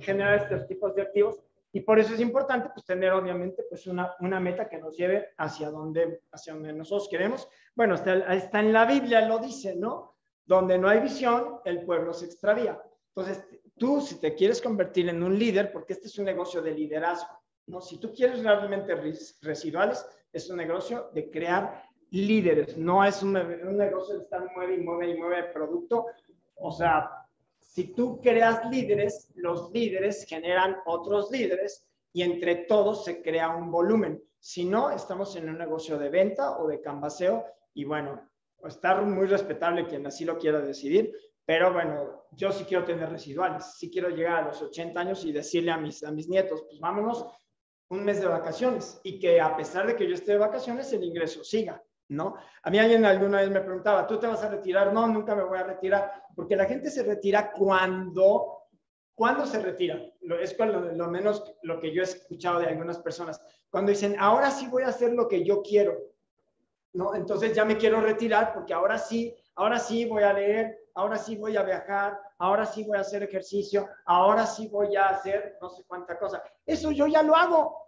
generar 0.00 0.34
estos 0.34 0.66
tipos 0.66 0.94
de 0.94 1.02
activos 1.02 1.40
y 1.72 1.80
por 1.80 1.98
eso 1.98 2.12
es 2.12 2.20
importante 2.20 2.68
pues, 2.74 2.84
tener 2.84 3.12
obviamente 3.12 3.64
pues, 3.68 3.86
una, 3.86 4.14
una 4.20 4.38
meta 4.38 4.68
que 4.68 4.78
nos 4.78 4.96
lleve 4.96 5.30
hacia 5.38 5.70
donde, 5.70 6.20
hacia 6.30 6.52
donde 6.52 6.72
nosotros 6.72 7.08
queremos. 7.08 7.48
Bueno, 7.74 7.94
está, 7.94 8.34
está 8.34 8.60
en 8.60 8.72
la 8.72 8.84
Biblia, 8.84 9.26
lo 9.26 9.38
dice, 9.38 9.74
¿no? 9.74 10.16
Donde 10.44 10.76
no 10.76 10.88
hay 10.88 11.00
visión, 11.00 11.60
el 11.64 11.84
pueblo 11.84 12.12
se 12.12 12.26
extravía. 12.26 12.78
Entonces, 13.14 13.46
tú 13.78 14.02
si 14.02 14.20
te 14.20 14.34
quieres 14.34 14.60
convertir 14.60 15.08
en 15.08 15.22
un 15.22 15.38
líder, 15.38 15.72
porque 15.72 15.94
este 15.94 16.08
es 16.08 16.18
un 16.18 16.26
negocio 16.26 16.60
de 16.60 16.72
liderazgo, 16.72 17.41
¿no? 17.66 17.80
Si 17.80 17.98
tú 17.98 18.12
quieres 18.12 18.42
realmente 18.42 18.94
residuales, 19.40 20.06
es 20.32 20.48
un 20.50 20.56
negocio 20.56 21.10
de 21.12 21.30
crear 21.30 21.82
líderes, 22.10 22.76
no 22.76 23.04
es 23.04 23.22
un, 23.22 23.36
un 23.36 23.76
negocio 23.76 24.16
de 24.16 24.22
estar 24.22 24.50
mueve 24.54 24.76
y 24.76 24.80
mueve 24.80 25.10
y 25.10 25.18
mueve 25.18 25.44
producto. 25.44 26.06
O 26.56 26.70
sea, 26.70 27.10
si 27.58 27.94
tú 27.94 28.20
creas 28.20 28.70
líderes, 28.70 29.30
los 29.34 29.70
líderes 29.72 30.26
generan 30.26 30.76
otros 30.84 31.30
líderes 31.30 31.88
y 32.12 32.22
entre 32.22 32.56
todos 32.66 33.04
se 33.04 33.22
crea 33.22 33.50
un 33.50 33.70
volumen. 33.70 34.22
Si 34.38 34.64
no, 34.64 34.90
estamos 34.90 35.34
en 35.36 35.48
un 35.48 35.56
negocio 35.56 35.98
de 35.98 36.10
venta 36.10 36.58
o 36.58 36.66
de 36.66 36.80
canvaseo 36.80 37.46
y 37.72 37.84
bueno, 37.84 38.28
está 38.64 39.00
muy 39.00 39.26
respetable 39.26 39.86
quien 39.86 40.06
así 40.06 40.24
lo 40.24 40.38
quiera 40.38 40.60
decidir, 40.60 41.12
pero 41.44 41.72
bueno, 41.72 42.26
yo 42.32 42.52
sí 42.52 42.64
quiero 42.64 42.84
tener 42.84 43.08
residuales, 43.08 43.74
sí 43.76 43.90
quiero 43.90 44.10
llegar 44.10 44.42
a 44.42 44.48
los 44.48 44.62
80 44.62 45.00
años 45.00 45.24
y 45.24 45.32
decirle 45.32 45.72
a 45.72 45.78
mis, 45.78 46.04
a 46.04 46.12
mis 46.12 46.28
nietos, 46.28 46.62
pues 46.68 46.78
vámonos 46.78 47.26
un 47.92 48.04
mes 48.04 48.22
de 48.22 48.26
vacaciones 48.26 48.98
y 49.04 49.18
que 49.18 49.38
a 49.38 49.54
pesar 49.54 49.86
de 49.86 49.94
que 49.94 50.08
yo 50.08 50.14
esté 50.14 50.32
de 50.32 50.38
vacaciones, 50.38 50.90
el 50.94 51.04
ingreso 51.04 51.44
siga, 51.44 51.82
¿no? 52.08 52.36
A 52.62 52.70
mí 52.70 52.78
alguien 52.78 53.04
alguna 53.04 53.42
vez 53.42 53.50
me 53.50 53.60
preguntaba, 53.60 54.06
¿tú 54.06 54.18
te 54.18 54.26
vas 54.26 54.42
a 54.42 54.48
retirar? 54.48 54.94
No, 54.94 55.06
nunca 55.06 55.34
me 55.34 55.44
voy 55.44 55.58
a 55.58 55.64
retirar, 55.64 56.24
porque 56.34 56.56
la 56.56 56.64
gente 56.64 56.90
se 56.90 57.02
retira 57.02 57.52
cuando, 57.52 58.62
¿cuándo 59.14 59.44
se 59.44 59.60
retira? 59.60 60.00
Es 60.40 60.58
lo, 60.58 60.80
lo 60.80 61.08
menos 61.08 61.54
lo 61.62 61.80
que 61.80 61.92
yo 61.92 62.00
he 62.00 62.04
escuchado 62.04 62.60
de 62.60 62.68
algunas 62.68 62.98
personas, 62.98 63.42
cuando 63.68 63.90
dicen, 63.90 64.16
ahora 64.18 64.50
sí 64.50 64.68
voy 64.68 64.84
a 64.84 64.88
hacer 64.88 65.12
lo 65.12 65.28
que 65.28 65.44
yo 65.44 65.60
quiero, 65.60 65.98
¿no? 66.94 67.14
Entonces 67.14 67.54
ya 67.54 67.66
me 67.66 67.76
quiero 67.76 68.00
retirar 68.00 68.54
porque 68.54 68.72
ahora 68.72 68.96
sí, 68.96 69.36
ahora 69.56 69.78
sí 69.78 70.06
voy 70.06 70.22
a 70.22 70.32
leer, 70.32 70.78
ahora 70.94 71.18
sí 71.18 71.36
voy 71.36 71.58
a 71.58 71.62
viajar, 71.62 72.18
ahora 72.38 72.64
sí 72.64 72.84
voy 72.84 72.96
a 72.96 73.02
hacer 73.02 73.22
ejercicio, 73.22 73.86
ahora 74.06 74.46
sí 74.46 74.68
voy 74.68 74.96
a 74.96 75.08
hacer 75.08 75.58
no 75.60 75.68
sé 75.68 75.84
cuánta 75.86 76.18
cosa. 76.18 76.42
Eso 76.64 76.90
yo 76.90 77.06
ya 77.06 77.22
lo 77.22 77.36
hago. 77.36 77.81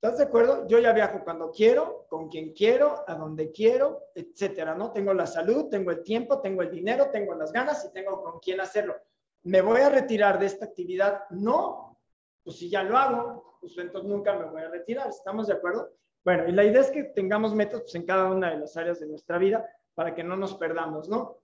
¿Estás 0.00 0.18
de 0.18 0.24
acuerdo? 0.26 0.64
Yo 0.68 0.78
ya 0.78 0.92
viajo 0.92 1.24
cuando 1.24 1.50
quiero, 1.50 2.06
con 2.08 2.28
quien 2.28 2.52
quiero, 2.52 3.02
a 3.08 3.16
donde 3.16 3.50
quiero, 3.50 4.04
etcétera, 4.14 4.76
¿no? 4.76 4.92
Tengo 4.92 5.12
la 5.12 5.26
salud, 5.26 5.68
tengo 5.68 5.90
el 5.90 6.04
tiempo, 6.04 6.40
tengo 6.40 6.62
el 6.62 6.70
dinero, 6.70 7.10
tengo 7.10 7.34
las 7.34 7.50
ganas 7.50 7.84
y 7.84 7.92
tengo 7.92 8.22
con 8.22 8.38
quién 8.38 8.60
hacerlo. 8.60 8.94
¿Me 9.42 9.60
voy 9.60 9.80
a 9.80 9.88
retirar 9.88 10.38
de 10.38 10.46
esta 10.46 10.66
actividad? 10.66 11.22
No. 11.30 11.98
Pues 12.44 12.58
si 12.58 12.70
ya 12.70 12.84
lo 12.84 12.96
hago, 12.96 13.56
pues 13.60 13.76
entonces 13.76 14.08
nunca 14.08 14.38
me 14.38 14.44
voy 14.48 14.62
a 14.62 14.68
retirar. 14.68 15.08
¿Estamos 15.08 15.48
de 15.48 15.54
acuerdo? 15.54 15.90
Bueno, 16.24 16.46
y 16.46 16.52
la 16.52 16.62
idea 16.62 16.82
es 16.82 16.92
que 16.92 17.02
tengamos 17.02 17.52
metas 17.52 17.80
pues, 17.80 17.96
en 17.96 18.06
cada 18.06 18.30
una 18.30 18.50
de 18.52 18.58
las 18.58 18.76
áreas 18.76 19.00
de 19.00 19.08
nuestra 19.08 19.36
vida 19.36 19.68
para 19.96 20.14
que 20.14 20.22
no 20.22 20.36
nos 20.36 20.54
perdamos, 20.54 21.08
¿no? 21.08 21.38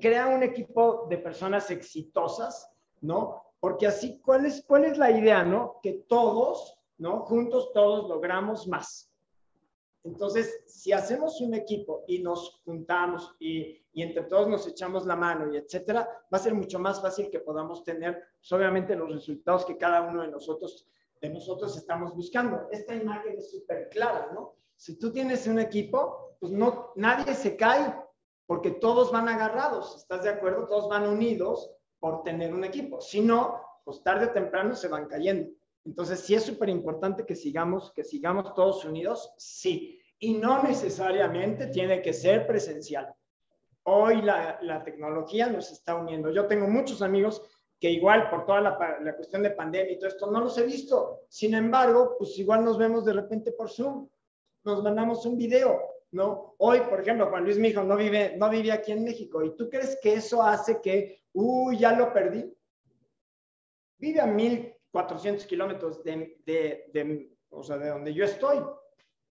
Crea 0.00 0.26
un 0.26 0.42
equipo 0.42 1.06
de 1.08 1.18
personas 1.18 1.70
exitosas, 1.70 2.68
¿no? 3.02 3.40
Porque 3.60 3.86
así, 3.86 4.20
¿cuál 4.20 4.46
es, 4.46 4.64
cuál 4.66 4.84
es 4.84 4.98
la 4.98 5.12
idea, 5.12 5.44
no? 5.44 5.78
Que 5.80 5.92
todos, 6.08 6.76
¿no? 6.98 7.20
Juntos 7.20 7.72
todos 7.72 8.08
logramos 8.08 8.66
más. 8.68 9.10
Entonces, 10.04 10.62
si 10.66 10.92
hacemos 10.92 11.40
un 11.40 11.54
equipo 11.54 12.04
y 12.06 12.18
nos 12.18 12.60
juntamos 12.64 13.34
y, 13.40 13.82
entre 13.94 14.24
todos 14.24 14.48
nos 14.48 14.66
echamos 14.66 15.06
la 15.06 15.16
mano 15.16 15.52
y 15.52 15.56
etcétera, 15.56 16.06
va 16.32 16.38
a 16.38 16.40
ser 16.40 16.52
mucho 16.52 16.78
más 16.78 17.00
fácil 17.00 17.30
que 17.30 17.40
podamos 17.40 17.84
tener, 17.84 18.22
pues, 18.38 18.52
obviamente, 18.52 18.94
los 18.96 19.10
resultados 19.10 19.64
que 19.64 19.78
cada 19.78 20.02
uno 20.02 20.22
de 20.22 20.28
nosotros, 20.28 20.86
de 21.20 21.30
nosotros 21.30 21.76
estamos 21.76 22.14
buscando. 22.14 22.68
Esta 22.70 22.94
imagen 22.94 23.38
es 23.38 23.50
súper 23.50 23.88
clara, 23.88 24.30
¿no? 24.34 24.56
Si 24.76 24.98
tú 24.98 25.10
tienes 25.10 25.46
un 25.46 25.58
equipo, 25.58 26.36
pues 26.38 26.52
no, 26.52 26.92
nadie 26.96 27.34
se 27.34 27.56
cae 27.56 27.94
porque 28.46 28.72
todos 28.72 29.10
van 29.10 29.28
agarrados, 29.28 29.96
¿estás 29.96 30.24
de 30.24 30.28
acuerdo? 30.28 30.66
Todos 30.66 30.88
van 30.90 31.06
unidos 31.08 31.70
por 31.98 32.22
tener 32.22 32.52
un 32.52 32.64
equipo. 32.64 33.00
Si 33.00 33.22
no, 33.22 33.58
pues 33.84 34.02
tarde 34.02 34.26
o 34.26 34.32
temprano 34.32 34.74
se 34.74 34.88
van 34.88 35.06
cayendo. 35.06 35.50
Entonces, 35.84 36.20
sí 36.20 36.34
es 36.34 36.44
súper 36.44 36.68
importante 36.68 37.26
que 37.26 37.34
sigamos, 37.34 37.92
que 37.92 38.04
sigamos 38.04 38.54
todos 38.54 38.84
unidos, 38.84 39.34
sí. 39.36 40.00
Y 40.18 40.34
no 40.34 40.62
necesariamente 40.62 41.66
tiene 41.66 42.00
que 42.00 42.12
ser 42.12 42.46
presencial. 42.46 43.14
hoy 43.86 44.22
la, 44.22 44.58
la, 44.62 44.82
tecnología 44.82 45.46
nos 45.48 45.70
está 45.70 45.94
uniendo. 45.94 46.30
Yo 46.30 46.46
tengo 46.46 46.66
muchos 46.66 47.02
amigos 47.02 47.42
que 47.78 47.90
igual 47.90 48.30
por 48.30 48.46
toda 48.46 48.62
la, 48.62 48.98
la, 49.02 49.14
cuestión 49.14 49.42
de 49.42 49.50
pandemia 49.50 49.92
y 49.92 49.98
todo 49.98 50.08
esto 50.08 50.30
no 50.30 50.40
los 50.40 50.56
he 50.56 50.64
visto. 50.64 51.20
Sin 51.28 51.52
embargo, 51.54 52.16
pues 52.18 52.38
igual 52.38 52.64
nos 52.64 52.78
vemos 52.78 53.04
de 53.04 53.12
repente 53.12 53.52
por 53.52 53.68
Zoom, 53.68 54.08
nos 54.64 54.82
mandamos 54.82 55.26
un 55.26 55.36
video, 55.36 55.82
¿no? 56.12 56.54
Hoy, 56.58 56.80
por 56.80 57.02
ejemplo, 57.02 57.28
Juan 57.28 57.44
Luis, 57.44 57.58
mi 57.58 57.68
hijo, 57.68 57.82
no 57.82 57.96
vive, 57.96 58.36
no 58.38 58.48
vive 58.48 58.72
aquí 58.72 58.92
en 58.92 59.04
México. 59.04 59.44
¿Y 59.44 59.54
tú 59.54 59.68
crees 59.68 59.98
que 60.00 60.14
eso 60.14 60.42
hace 60.42 60.80
que, 60.80 61.24
uy, 61.34 61.76
ya 61.76 61.92
lo 61.92 62.10
perdí? 62.10 62.50
Vive 63.98 64.20
a 64.22 64.26
1400 64.94 65.46
kilómetros 65.46 66.04
de, 66.04 66.40
de, 66.46 66.90
de, 66.92 67.36
o 67.50 67.62
sea, 67.62 67.78
de 67.78 67.88
donde 67.88 68.14
yo 68.14 68.24
estoy. 68.24 68.58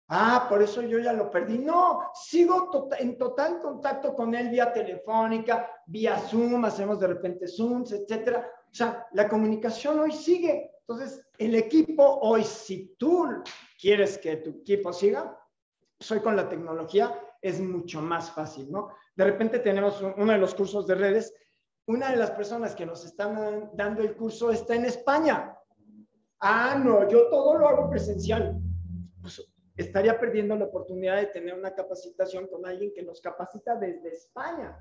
Ah, 0.10 0.48
por 0.50 0.62
eso 0.62 0.82
yo 0.82 1.00
ya 1.00 1.14
lo 1.14 1.32
perdí. 1.32 1.58
No, 1.58 2.12
sigo 2.14 2.70
tota-, 2.70 2.98
en 2.98 3.18
total 3.18 3.60
contacto 3.60 4.14
con 4.14 4.36
él 4.36 4.50
vía 4.50 4.74
telefónica, 4.74 5.70
vía 5.88 6.18
Zoom, 6.18 6.66
hacemos 6.66 7.00
de 7.00 7.08
repente 7.08 7.48
Zooms, 7.48 7.94
etcétera. 7.94 8.50
O 8.70 8.76
sea, 8.76 9.08
la 9.14 9.30
comunicación 9.30 10.00
hoy 10.00 10.12
sigue. 10.12 10.72
Entonces, 10.82 11.26
el 11.38 11.56
equipo 11.56 12.04
hoy, 12.04 12.44
si 12.44 12.96
tú 12.98 13.42
quieres 13.80 14.18
que 14.18 14.38
tu 14.38 14.50
equipo 14.50 14.92
siga, 14.92 15.40
soy 16.00 16.20
con 16.20 16.36
la 16.36 16.50
tecnología, 16.50 17.18
es 17.42 17.60
mucho 17.60 18.02
más 18.02 18.32
fácil, 18.32 18.70
¿no? 18.72 18.90
De 19.16 19.24
repente 19.24 19.60
tenemos 19.60 20.02
uno 20.02 20.32
de 20.32 20.38
los 20.38 20.54
cursos 20.54 20.86
de 20.88 20.96
redes, 20.96 21.34
una 21.86 22.12
de 22.12 22.18
las 22.18 22.32
personas 22.32 22.76
que 22.76 22.86
nos 22.86 23.06
están 23.06 23.72
dando 23.74 24.02
el 24.02 24.16
curso 24.16 24.52
está 24.52 24.76
en 24.76 24.86
España. 24.86 25.58
Ah, 26.40 26.80
no, 26.82 27.08
yo 27.10 27.30
todo 27.30 27.58
lo 27.58 27.68
hago 27.68 27.90
presencial. 27.90 28.60
Pues 29.22 29.42
estaría 29.76 30.20
perdiendo 30.20 30.56
la 30.56 30.66
oportunidad 30.66 31.18
de 31.18 31.28
tener 31.28 31.54
una 31.54 31.74
capacitación 31.74 32.48
con 32.48 32.66
alguien 32.66 32.94
que 32.94 33.04
nos 33.04 33.22
capacita 33.22 33.76
desde 33.76 34.10
España. 34.10 34.78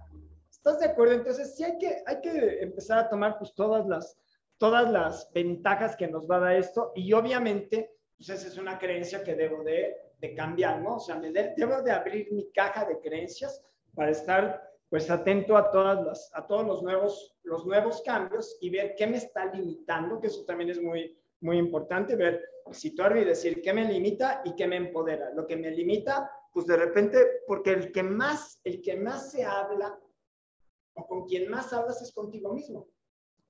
¿Estás 0.50 0.80
de 0.80 0.86
acuerdo? 0.86 1.14
Entonces, 1.14 1.56
sí 1.56 1.64
hay 1.64 1.78
que, 1.78 2.02
hay 2.06 2.20
que 2.20 2.62
empezar 2.62 2.98
a 2.98 3.08
tomar 3.08 3.38
pues 3.38 3.54
todas 3.54 3.86
las, 3.86 4.18
todas 4.58 4.90
las 4.90 5.30
ventajas 5.32 5.96
que 5.96 6.06
nos 6.06 6.30
va 6.30 6.36
a 6.36 6.40
dar 6.40 6.56
esto 6.56 6.92
y 6.94 7.12
obviamente, 7.12 7.96
pues 8.16 8.28
esa 8.28 8.46
es 8.46 8.58
una 8.58 8.78
creencia 8.78 9.24
que 9.24 9.34
debo 9.34 9.64
de, 9.64 9.96
cambiar, 10.36 10.80
¿no? 10.80 10.96
O 10.96 11.00
sea, 11.00 11.18
debo 11.18 11.82
de 11.82 11.90
abrir 11.90 12.32
mi 12.32 12.48
caja 12.52 12.84
de 12.84 13.00
creencias 13.00 13.60
para 13.92 14.12
estar 14.12 14.71
pues 14.92 15.08
atento 15.10 15.56
a, 15.56 15.70
todas 15.70 16.04
las, 16.04 16.30
a 16.34 16.46
todos 16.46 16.66
los 16.66 16.82
nuevos, 16.82 17.34
los 17.44 17.64
nuevos 17.64 18.02
cambios 18.02 18.58
y 18.60 18.68
ver 18.68 18.94
qué 18.94 19.06
me 19.06 19.16
está 19.16 19.46
limitando, 19.46 20.20
que 20.20 20.26
eso 20.26 20.44
también 20.44 20.68
es 20.68 20.82
muy, 20.82 21.18
muy 21.40 21.56
importante, 21.56 22.14
ver 22.14 22.44
situarme 22.72 23.22
y 23.22 23.24
decir 23.24 23.62
qué 23.62 23.72
me 23.72 23.90
limita 23.90 24.42
y 24.44 24.54
qué 24.54 24.66
me 24.66 24.76
empodera. 24.76 25.30
Lo 25.30 25.46
que 25.46 25.56
me 25.56 25.70
limita, 25.70 26.30
pues 26.52 26.66
de 26.66 26.76
repente, 26.76 27.40
porque 27.46 27.70
el 27.70 27.90
que 27.90 28.02
más, 28.02 28.60
el 28.64 28.82
que 28.82 28.96
más 28.96 29.30
se 29.30 29.46
habla 29.46 29.98
o 30.92 31.06
con 31.06 31.24
quien 31.24 31.50
más 31.50 31.72
hablas 31.72 32.02
es 32.02 32.12
contigo 32.12 32.52
mismo. 32.52 32.86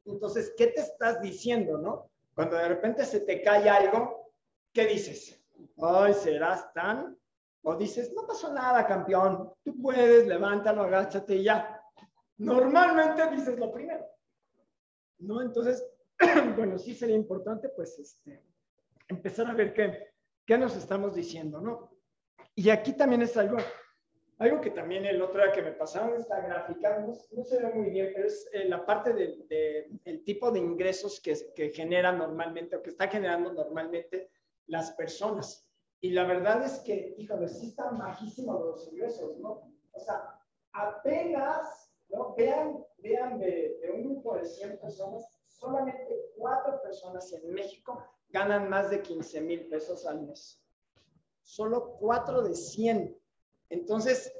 Entonces, 0.04 0.54
¿qué 0.56 0.68
te 0.68 0.80
estás 0.80 1.20
diciendo, 1.20 1.76
no? 1.76 2.08
Cuando 2.36 2.56
de 2.56 2.68
repente 2.68 3.04
se 3.04 3.18
te 3.18 3.42
cae 3.42 3.68
algo, 3.68 4.30
¿qué 4.72 4.86
dices? 4.86 5.42
Ay, 5.76 6.14
serás 6.14 6.72
tan. 6.72 7.18
O 7.62 7.76
dices, 7.76 8.12
no 8.14 8.26
pasó 8.26 8.52
nada, 8.52 8.86
campeón. 8.86 9.52
Tú 9.64 9.80
puedes, 9.80 10.26
levántalo, 10.26 10.82
agáchate 10.82 11.36
y 11.36 11.44
ya. 11.44 11.80
Normalmente 12.38 13.30
dices 13.30 13.58
lo 13.58 13.72
primero. 13.72 14.04
¿No? 15.18 15.40
Entonces, 15.40 15.86
bueno, 16.56 16.78
sí 16.78 16.94
sería 16.94 17.16
importante, 17.16 17.68
pues, 17.68 17.98
este, 17.98 18.42
empezar 19.08 19.46
a 19.46 19.54
ver 19.54 19.72
qué, 19.72 20.12
qué 20.44 20.58
nos 20.58 20.76
estamos 20.76 21.14
diciendo, 21.14 21.60
¿no? 21.60 21.92
Y 22.54 22.70
aquí 22.70 22.94
también 22.94 23.22
es 23.22 23.36
algo, 23.36 23.58
algo 24.38 24.60
que 24.60 24.70
también 24.70 25.06
el 25.06 25.22
otro 25.22 25.42
día 25.42 25.52
que 25.52 25.62
me 25.62 25.72
pasaron 25.72 26.18
esta 26.18 26.40
gráfica, 26.40 26.98
no, 26.98 27.44
se 27.44 27.62
ve 27.62 27.72
muy 27.72 27.90
bien, 27.90 28.10
pero 28.14 28.26
es 28.26 28.48
eh, 28.52 28.64
la 28.68 28.84
parte 28.84 29.12
del 29.12 29.46
de, 29.48 30.22
tipo 30.24 30.50
de 30.50 30.58
ingresos 30.58 31.20
que, 31.20 31.34
que 31.54 31.70
genera 31.70 32.10
normalmente 32.12 32.76
o 32.76 32.82
que 32.82 32.90
está 32.90 33.08
generando 33.08 33.52
normalmente 33.52 34.30
las 34.66 34.90
personas. 34.92 35.66
Y 36.02 36.10
la 36.10 36.24
verdad 36.24 36.64
es 36.64 36.80
que, 36.80 37.14
híjole, 37.16 37.48
sí 37.48 37.68
están 37.68 37.96
bajísimos 37.96 38.60
los 38.60 38.88
ingresos, 38.88 39.38
¿no? 39.38 39.72
O 39.92 40.00
sea, 40.00 40.36
apenas, 40.72 41.94
¿no? 42.08 42.34
Vean, 42.34 42.84
vean 42.98 43.38
de, 43.38 43.78
de 43.80 43.90
un 43.92 44.02
grupo 44.02 44.34
de 44.36 44.44
100 44.44 44.80
personas, 44.80 45.24
solamente 45.46 46.32
cuatro 46.36 46.82
personas 46.82 47.32
en 47.32 47.54
México 47.54 48.04
ganan 48.30 48.68
más 48.68 48.90
de 48.90 49.00
15 49.00 49.42
mil 49.42 49.68
pesos 49.68 50.04
al 50.04 50.22
mes. 50.22 50.60
Solo 51.42 51.96
4 52.00 52.42
de 52.42 52.56
100. 52.56 53.16
Entonces, 53.70 54.32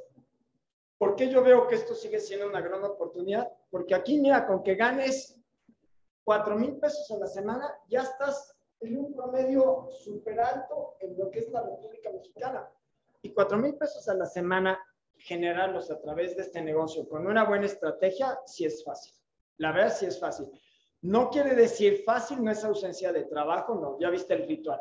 ¿por 0.99 1.15
qué 1.15 1.29
yo 1.31 1.45
veo 1.45 1.69
que 1.69 1.77
esto 1.77 1.95
sigue 1.95 2.19
siendo 2.19 2.49
una 2.49 2.61
gran 2.61 2.83
oportunidad? 2.83 3.53
Porque 3.71 3.95
aquí, 3.95 4.19
mira, 4.19 4.49
con 4.49 4.65
que 4.65 4.75
ganes 4.75 5.39
4 6.25 6.57
mil 6.57 6.77
pesos 6.79 7.09
a 7.13 7.19
la 7.19 7.29
semana, 7.29 7.73
ya 7.89 8.03
estás 8.03 8.52
en 8.83 8.99
un 8.99 9.15
promedio 9.15 9.89
súper 9.91 10.41
alto 10.41 10.97
en 11.01 11.17
lo 11.17 11.31
que 11.31 11.41
es 11.41 11.51
la 11.51 11.63
República 11.63 12.11
Mexicana. 12.11 12.69
Y 13.23 13.33
4 13.33 13.59
mil 13.59 13.75
pesos 13.77 14.09
a 14.09 14.15
la 14.15 14.27
semana, 14.27 14.79
generarlos 15.17 15.91
a 15.91 16.01
través 16.01 16.37
de 16.37 16.43
este 16.43 16.61
negocio 16.61 17.09
con 17.09 17.27
una 17.27 17.45
buena 17.45 17.67
estrategia, 17.67 18.39
sí 18.47 18.65
es 18.65 18.85
fácil. 18.85 19.15
La 19.59 19.73
verdad, 19.73 19.95
sí 19.97 20.07
es 20.07 20.19
fácil. 20.19 20.49
No 21.03 21.31
quiere 21.31 21.55
decir 21.55 22.03
fácil, 22.05 22.43
no 22.43 22.51
es 22.51 22.65
ausencia 22.65 23.13
de 23.13 23.25
trabajo, 23.25 23.75
no, 23.75 23.99
ya 23.99 24.11
viste 24.11 24.35
el 24.35 24.47
ritual, 24.47 24.81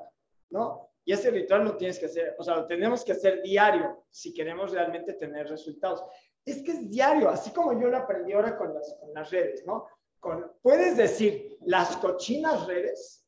¿no? 0.50 0.90
Y 1.04 1.14
ese 1.14 1.32
ritual 1.32 1.66
lo 1.66 1.78
tienes 1.78 1.98
que 1.98 2.06
hacer, 2.06 2.36
o 2.38 2.44
sea, 2.44 2.58
lo 2.58 2.68
tenemos 2.68 3.04
que 3.04 3.14
hacer 3.14 3.42
diario 3.42 4.06
si 4.10 4.34
queremos 4.34 4.72
realmente 4.72 5.14
tener 5.14 5.48
resultados. 5.48 6.04
Es 6.46 6.62
que 6.62 6.72
es 6.72 6.90
diario, 6.90 7.30
así 7.30 7.52
como 7.52 7.80
yo 7.80 7.88
lo 7.88 7.98
aprendí 7.98 8.34
ahora 8.34 8.56
con 8.56 8.74
las, 8.74 8.96
con 9.00 9.14
las 9.14 9.32
redes, 9.32 9.66
¿no? 9.66 9.88
Con, 10.20 10.52
puedes 10.62 10.96
decir 10.98 11.58
las 11.62 11.98
cochinas 11.98 12.68
redes 12.68 13.21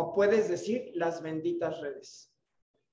o 0.00 0.14
puedes 0.14 0.48
decir 0.48 0.92
las 0.94 1.20
benditas 1.20 1.80
redes. 1.80 2.32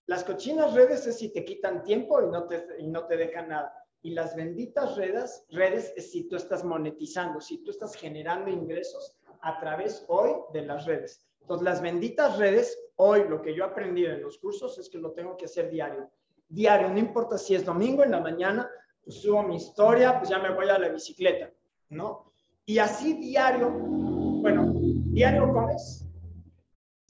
Las 0.08 0.24
cochinas 0.24 0.74
redes 0.74 1.06
es 1.06 1.20
si 1.20 1.30
te 1.30 1.46
quitan 1.46 1.84
tiempo 1.84 2.20
y 2.24 2.32
no 2.32 2.48
te, 2.48 2.65
y 2.80 2.88
no 2.88 3.06
te 3.06 3.15
dejan 3.15 3.50
nada. 3.50 3.76
Y 4.02 4.10
las 4.15 4.36
benditas 4.36 4.96
redes, 4.96 5.46
redes 5.50 5.94
es 5.96 6.12
si 6.12 6.28
tú 6.28 6.36
estás 6.36 6.63
monetizando, 6.63 7.39
si 7.39 7.63
tú 7.63 7.70
estás 7.70 7.96
generando 7.96 8.50
ingresos 8.50 9.15
a 9.41 9.60
través 9.60 10.04
hoy 10.08 10.32
de 10.52 10.63
las 10.63 10.88
redes. 10.88 11.24
Entonces, 11.41 11.63
las 11.63 11.80
benditas 11.80 12.39
redes, 12.39 12.76
hoy 12.96 13.26
lo 13.30 13.39
que 13.39 13.54
yo 13.54 13.65
he 13.65 13.68
aprendido 13.68 14.12
en 14.12 14.24
los 14.24 14.39
cursos 14.39 14.80
es 14.80 14.89
que 14.89 14.98
lo 14.98 15.12
tengo 15.12 15.38
que 15.38 15.46
hacer 15.46 15.70
diario. 15.70 16.10
Diario, 16.50 16.89
no 16.89 16.98
importa 16.98 17.38
si 17.38 17.54
es 17.54 17.63
domingo 17.63 18.04
en 18.04 18.12
la 18.12 18.20
mañana, 18.20 18.68
pues 19.04 19.18
subo 19.18 19.44
mi 19.44 19.58
historia, 19.58 20.18
pues 20.18 20.30
ya 20.30 20.39
me 20.39 20.52
voy 20.52 20.70
a 20.70 20.80
la 20.80 20.89
bicicleta, 20.89 21.52
¿no? 21.89 22.34
Y 22.65 22.80
así 22.80 23.13
diario, 23.13 23.70
bueno, 23.70 24.74
diario 24.74 25.54
comes. 25.54 26.05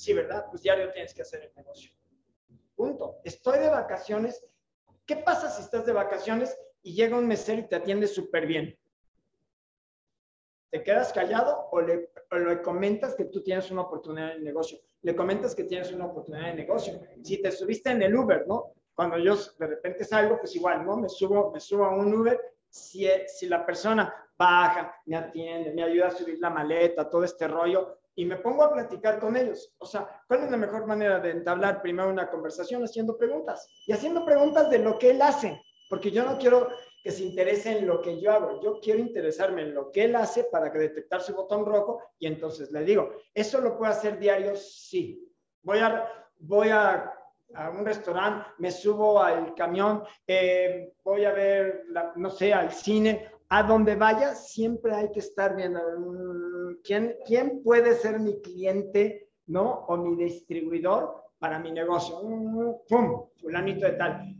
Sí, 0.05 0.13
¿verdad? 0.13 0.45
Pues 0.51 0.61
diario 0.61 0.91
tienes 0.91 1.15
que 1.15 1.23
hacer 1.23 1.41
el 1.45 1.51
negocio. 1.55 1.89
Punto. 2.75 3.21
Estoy 3.23 3.57
de 3.57 3.69
vacaciones. 3.69 4.45
¿Qué 5.03 5.15
pasa 5.15 5.49
si 5.49 5.63
estás 5.63 5.83
de 5.87 5.93
vacaciones 5.93 6.55
y 6.83 6.93
llega 6.93 7.17
un 7.17 7.27
mesero 7.27 7.61
y 7.61 7.67
te 7.67 7.75
atiende 7.75 8.05
súper 8.05 8.45
bien? 8.45 8.77
¿Te 10.69 10.83
quedas 10.83 11.11
callado 11.11 11.69
o 11.71 11.81
le, 11.81 12.11
comentas 12.61 13.15
que 13.15 13.25
tú 13.25 13.41
tienes 13.41 13.71
una 13.71 13.81
oportunidad 13.81 14.35
de 14.35 14.41
negocio? 14.41 14.77
Le 15.01 15.15
comentas 15.15 15.55
que 15.55 15.63
tienes 15.63 15.91
una 15.91 16.05
oportunidad 16.05 16.49
de 16.49 16.53
negocio. 16.53 17.01
Si 17.23 17.41
te 17.41 17.51
subiste 17.51 17.89
en 17.89 18.03
el 18.03 18.15
Uber, 18.15 18.45
¿no? 18.47 18.73
Cuando 18.93 19.17
yo 19.17 19.35
de 19.57 19.65
repente 19.65 20.05
salgo, 20.05 20.37
pues 20.37 20.55
igual, 20.55 20.85
¿no? 20.85 20.97
Me 20.97 21.09
subo, 21.09 21.49
me 21.51 21.59
subo 21.59 21.83
a 21.83 21.95
un 21.95 22.13
Uber. 22.13 22.39
Si, 22.69 23.07
si 23.25 23.47
la 23.47 23.65
persona 23.65 24.13
baja, 24.37 25.01
me 25.07 25.15
atiende, 25.15 25.73
me 25.73 25.81
ayuda 25.81 26.09
a 26.09 26.11
subir 26.11 26.37
la 26.39 26.51
maleta, 26.51 27.09
todo 27.09 27.23
este 27.23 27.47
rollo, 27.47 27.97
y 28.15 28.25
me 28.25 28.37
pongo 28.37 28.63
a 28.63 28.73
platicar 28.73 29.19
con 29.19 29.35
ellos. 29.35 29.75
O 29.77 29.85
sea, 29.85 30.23
¿cuál 30.27 30.43
es 30.43 30.51
la 30.51 30.57
mejor 30.57 30.87
manera 30.87 31.19
de 31.19 31.31
entablar 31.31 31.81
primero 31.81 32.09
una 32.09 32.29
conversación? 32.29 32.83
Haciendo 32.83 33.17
preguntas. 33.17 33.67
Y 33.85 33.91
haciendo 33.91 34.25
preguntas 34.25 34.69
de 34.69 34.79
lo 34.79 34.97
que 34.97 35.11
él 35.11 35.21
hace. 35.21 35.61
Porque 35.89 36.11
yo 36.11 36.23
no 36.23 36.37
quiero 36.37 36.69
que 37.03 37.11
se 37.11 37.23
interese 37.23 37.77
en 37.77 37.85
lo 37.85 38.01
que 38.01 38.19
yo 38.19 38.31
hago. 38.31 38.61
Yo 38.61 38.79
quiero 38.79 38.99
interesarme 38.99 39.63
en 39.63 39.75
lo 39.75 39.91
que 39.91 40.05
él 40.05 40.15
hace 40.15 40.45
para 40.45 40.69
detectar 40.69 41.21
su 41.21 41.35
botón 41.35 41.65
rojo 41.65 42.01
y 42.17 42.25
entonces 42.25 42.71
le 42.71 42.83
digo, 42.83 43.11
¿eso 43.33 43.61
lo 43.61 43.77
puedo 43.77 43.91
hacer 43.91 44.17
diario? 44.17 44.55
Sí. 44.55 45.31
Voy 45.61 45.79
a, 45.79 46.09
voy 46.39 46.69
a, 46.69 47.13
a 47.53 47.69
un 47.69 47.85
restaurante, 47.85 48.49
me 48.57 48.71
subo 48.71 49.21
al 49.21 49.53
camión, 49.53 50.03
eh, 50.25 50.93
voy 51.03 51.25
a 51.25 51.31
ver, 51.31 51.83
no 52.15 52.29
sé, 52.29 52.53
al 52.53 52.71
cine, 52.71 53.29
a 53.55 53.63
donde 53.63 53.95
vaya, 53.95 54.35
siempre 54.35 54.93
hay 54.93 55.11
que 55.11 55.19
estar 55.19 55.55
viendo 55.55 55.79
mm, 55.79 56.81
quién, 56.83 57.15
quién 57.25 57.63
puede 57.63 57.95
ser 57.95 58.19
mi 58.19 58.41
cliente, 58.41 59.29
¿no? 59.47 59.85
O 59.87 59.97
mi 59.97 60.15
distribuidor 60.15 61.23
para 61.39 61.59
mi 61.59 61.71
negocio. 61.71 62.21
Mm, 62.23 62.87
¡Pum! 62.87 63.27
Fulanito 63.39 63.85
de 63.85 63.93
tal 63.93 64.35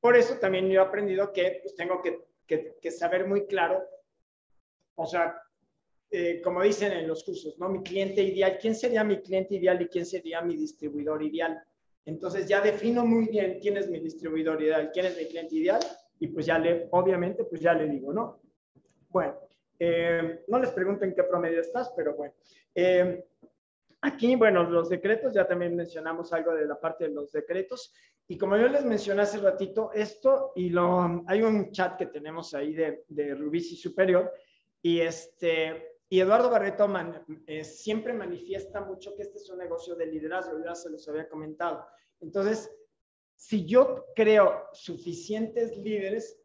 por 0.00 0.16
eso 0.16 0.36
también 0.36 0.68
yo 0.68 0.80
he 0.80 0.84
aprendido 0.84 1.32
que 1.32 1.60
pues, 1.62 1.74
tengo 1.76 2.00
que, 2.02 2.20
que, 2.80 2.90
saber 2.90 3.28
muy 3.28 3.46
claro, 3.46 3.84
o 4.96 5.06
sea, 5.06 5.36
eh, 6.10 6.40
como 6.42 6.62
dicen 6.62 6.92
en 6.92 7.06
los 7.06 7.22
cursos, 7.22 7.56
¿no? 7.58 7.68
Mi 7.68 7.82
cliente 7.82 8.22
ideal, 8.22 8.58
¿quién 8.60 8.74
sería 8.74 9.04
mi 9.04 9.20
cliente 9.20 9.54
ideal 9.54 9.80
y 9.80 9.86
quién 9.86 10.06
sería 10.06 10.40
mi 10.40 10.56
distribuidor 10.56 11.22
ideal? 11.22 11.62
Entonces 12.04 12.48
ya 12.48 12.60
defino 12.60 13.04
muy 13.04 13.28
bien 13.28 13.58
quién 13.60 13.76
es 13.76 13.88
mi 13.88 14.00
distribuidor 14.00 14.60
ideal, 14.62 14.90
quién 14.92 15.06
es 15.06 15.16
mi 15.16 15.26
cliente 15.26 15.54
ideal 15.54 15.80
y 16.18 16.28
pues 16.28 16.46
ya 16.46 16.58
le, 16.58 16.88
obviamente, 16.90 17.44
pues 17.44 17.60
ya 17.60 17.74
le 17.74 17.86
digo, 17.86 18.12
¿no? 18.12 18.39
Bueno, 19.10 19.38
eh, 19.78 20.44
no 20.48 20.58
les 20.58 20.70
pregunto 20.70 21.04
en 21.04 21.14
qué 21.14 21.24
promedio 21.24 21.60
estás, 21.60 21.92
pero 21.96 22.14
bueno. 22.14 22.34
Eh, 22.74 23.24
aquí, 24.00 24.34
bueno, 24.36 24.62
los 24.64 24.88
decretos, 24.88 25.34
ya 25.34 25.46
también 25.46 25.76
mencionamos 25.76 26.32
algo 26.32 26.54
de 26.54 26.66
la 26.66 26.80
parte 26.80 27.04
de 27.04 27.14
los 27.14 27.32
decretos. 27.32 27.92
Y 28.26 28.38
como 28.38 28.56
yo 28.56 28.68
les 28.68 28.84
mencioné 28.84 29.22
hace 29.22 29.38
ratito, 29.38 29.90
esto 29.92 30.52
y 30.54 30.70
lo, 30.70 31.24
hay 31.26 31.42
un 31.42 31.72
chat 31.72 31.98
que 31.98 32.06
tenemos 32.06 32.54
ahí 32.54 32.74
de, 32.74 33.04
de 33.08 33.34
Rubisi 33.34 33.76
Superior 33.76 34.32
y 34.80 35.00
este, 35.00 35.98
y 36.12 36.18
Eduardo 36.18 36.50
Barreto 36.50 36.88
eh, 37.46 37.62
siempre 37.62 38.12
manifiesta 38.12 38.80
mucho 38.80 39.14
que 39.14 39.22
este 39.22 39.38
es 39.38 39.48
un 39.48 39.58
negocio 39.58 39.94
de 39.94 40.06
liderazgo, 40.06 40.58
ya 40.64 40.74
se 40.74 40.90
los 40.90 41.08
había 41.08 41.28
comentado. 41.28 41.86
Entonces, 42.20 42.68
si 43.36 43.64
yo 43.64 44.06
creo 44.16 44.64
suficientes 44.72 45.76
líderes, 45.76 46.42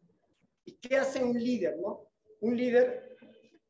¿y 0.64 0.76
qué 0.76 0.98
hace 0.98 1.22
un 1.22 1.34
líder, 1.34 1.78
no? 1.78 2.05
Un 2.40 2.56
líder 2.56 3.16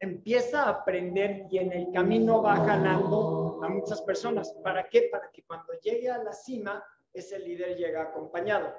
empieza 0.01 0.65
a 0.65 0.71
aprender 0.71 1.47
y 1.51 1.59
en 1.59 1.73
el 1.73 1.93
camino 1.93 2.43
va 2.43 2.65
ganando 2.65 3.61
a 3.63 3.69
muchas 3.69 4.03
personas. 4.03 4.53
¿Para 4.63 4.89
qué? 4.89 5.09
Para 5.11 5.31
que 5.31 5.43
cuando 5.45 5.73
llegue 5.83 6.11
a 6.11 6.23
la 6.23 6.33
cima 6.33 6.85
ese 7.17 7.39
líder 7.39 7.77
llega 7.77 8.03
acompañado. 8.03 8.75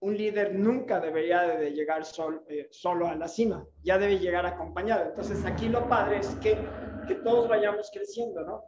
Un 0.00 0.16
líder 0.16 0.54
nunca 0.54 1.00
debería 1.00 1.42
de 1.42 1.72
llegar 1.72 2.02
eh, 2.48 2.68
solo 2.70 3.06
a 3.06 3.14
la 3.16 3.28
cima, 3.28 3.66
ya 3.82 3.98
debe 3.98 4.18
llegar 4.18 4.46
acompañado. 4.46 5.06
Entonces 5.06 5.44
aquí 5.44 5.68
lo 5.68 5.88
padre 5.88 6.18
es 6.18 6.28
que, 6.36 6.56
que 7.06 7.16
todos 7.16 7.48
vayamos 7.48 7.90
creciendo, 7.92 8.44
¿no? 8.44 8.64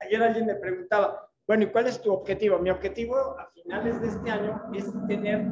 Ayer 0.00 0.22
alguien 0.22 0.46
me 0.46 0.54
preguntaba, 0.54 1.28
bueno, 1.46 1.64
¿y 1.64 1.66
cuál 1.66 1.88
es 1.88 2.00
tu 2.00 2.12
objetivo? 2.12 2.58
Mi 2.58 2.70
objetivo 2.70 3.16
a 3.16 3.50
finales 3.52 4.00
de 4.00 4.08
este 4.08 4.30
año 4.30 4.62
es 4.72 4.86
tener 5.08 5.42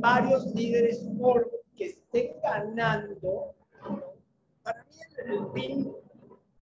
varios 0.00 0.46
líderes 0.54 1.06
que 1.76 1.84
estén 1.84 2.40
ganando. 2.40 3.54
El, 5.24 5.46
PIN, 5.52 5.94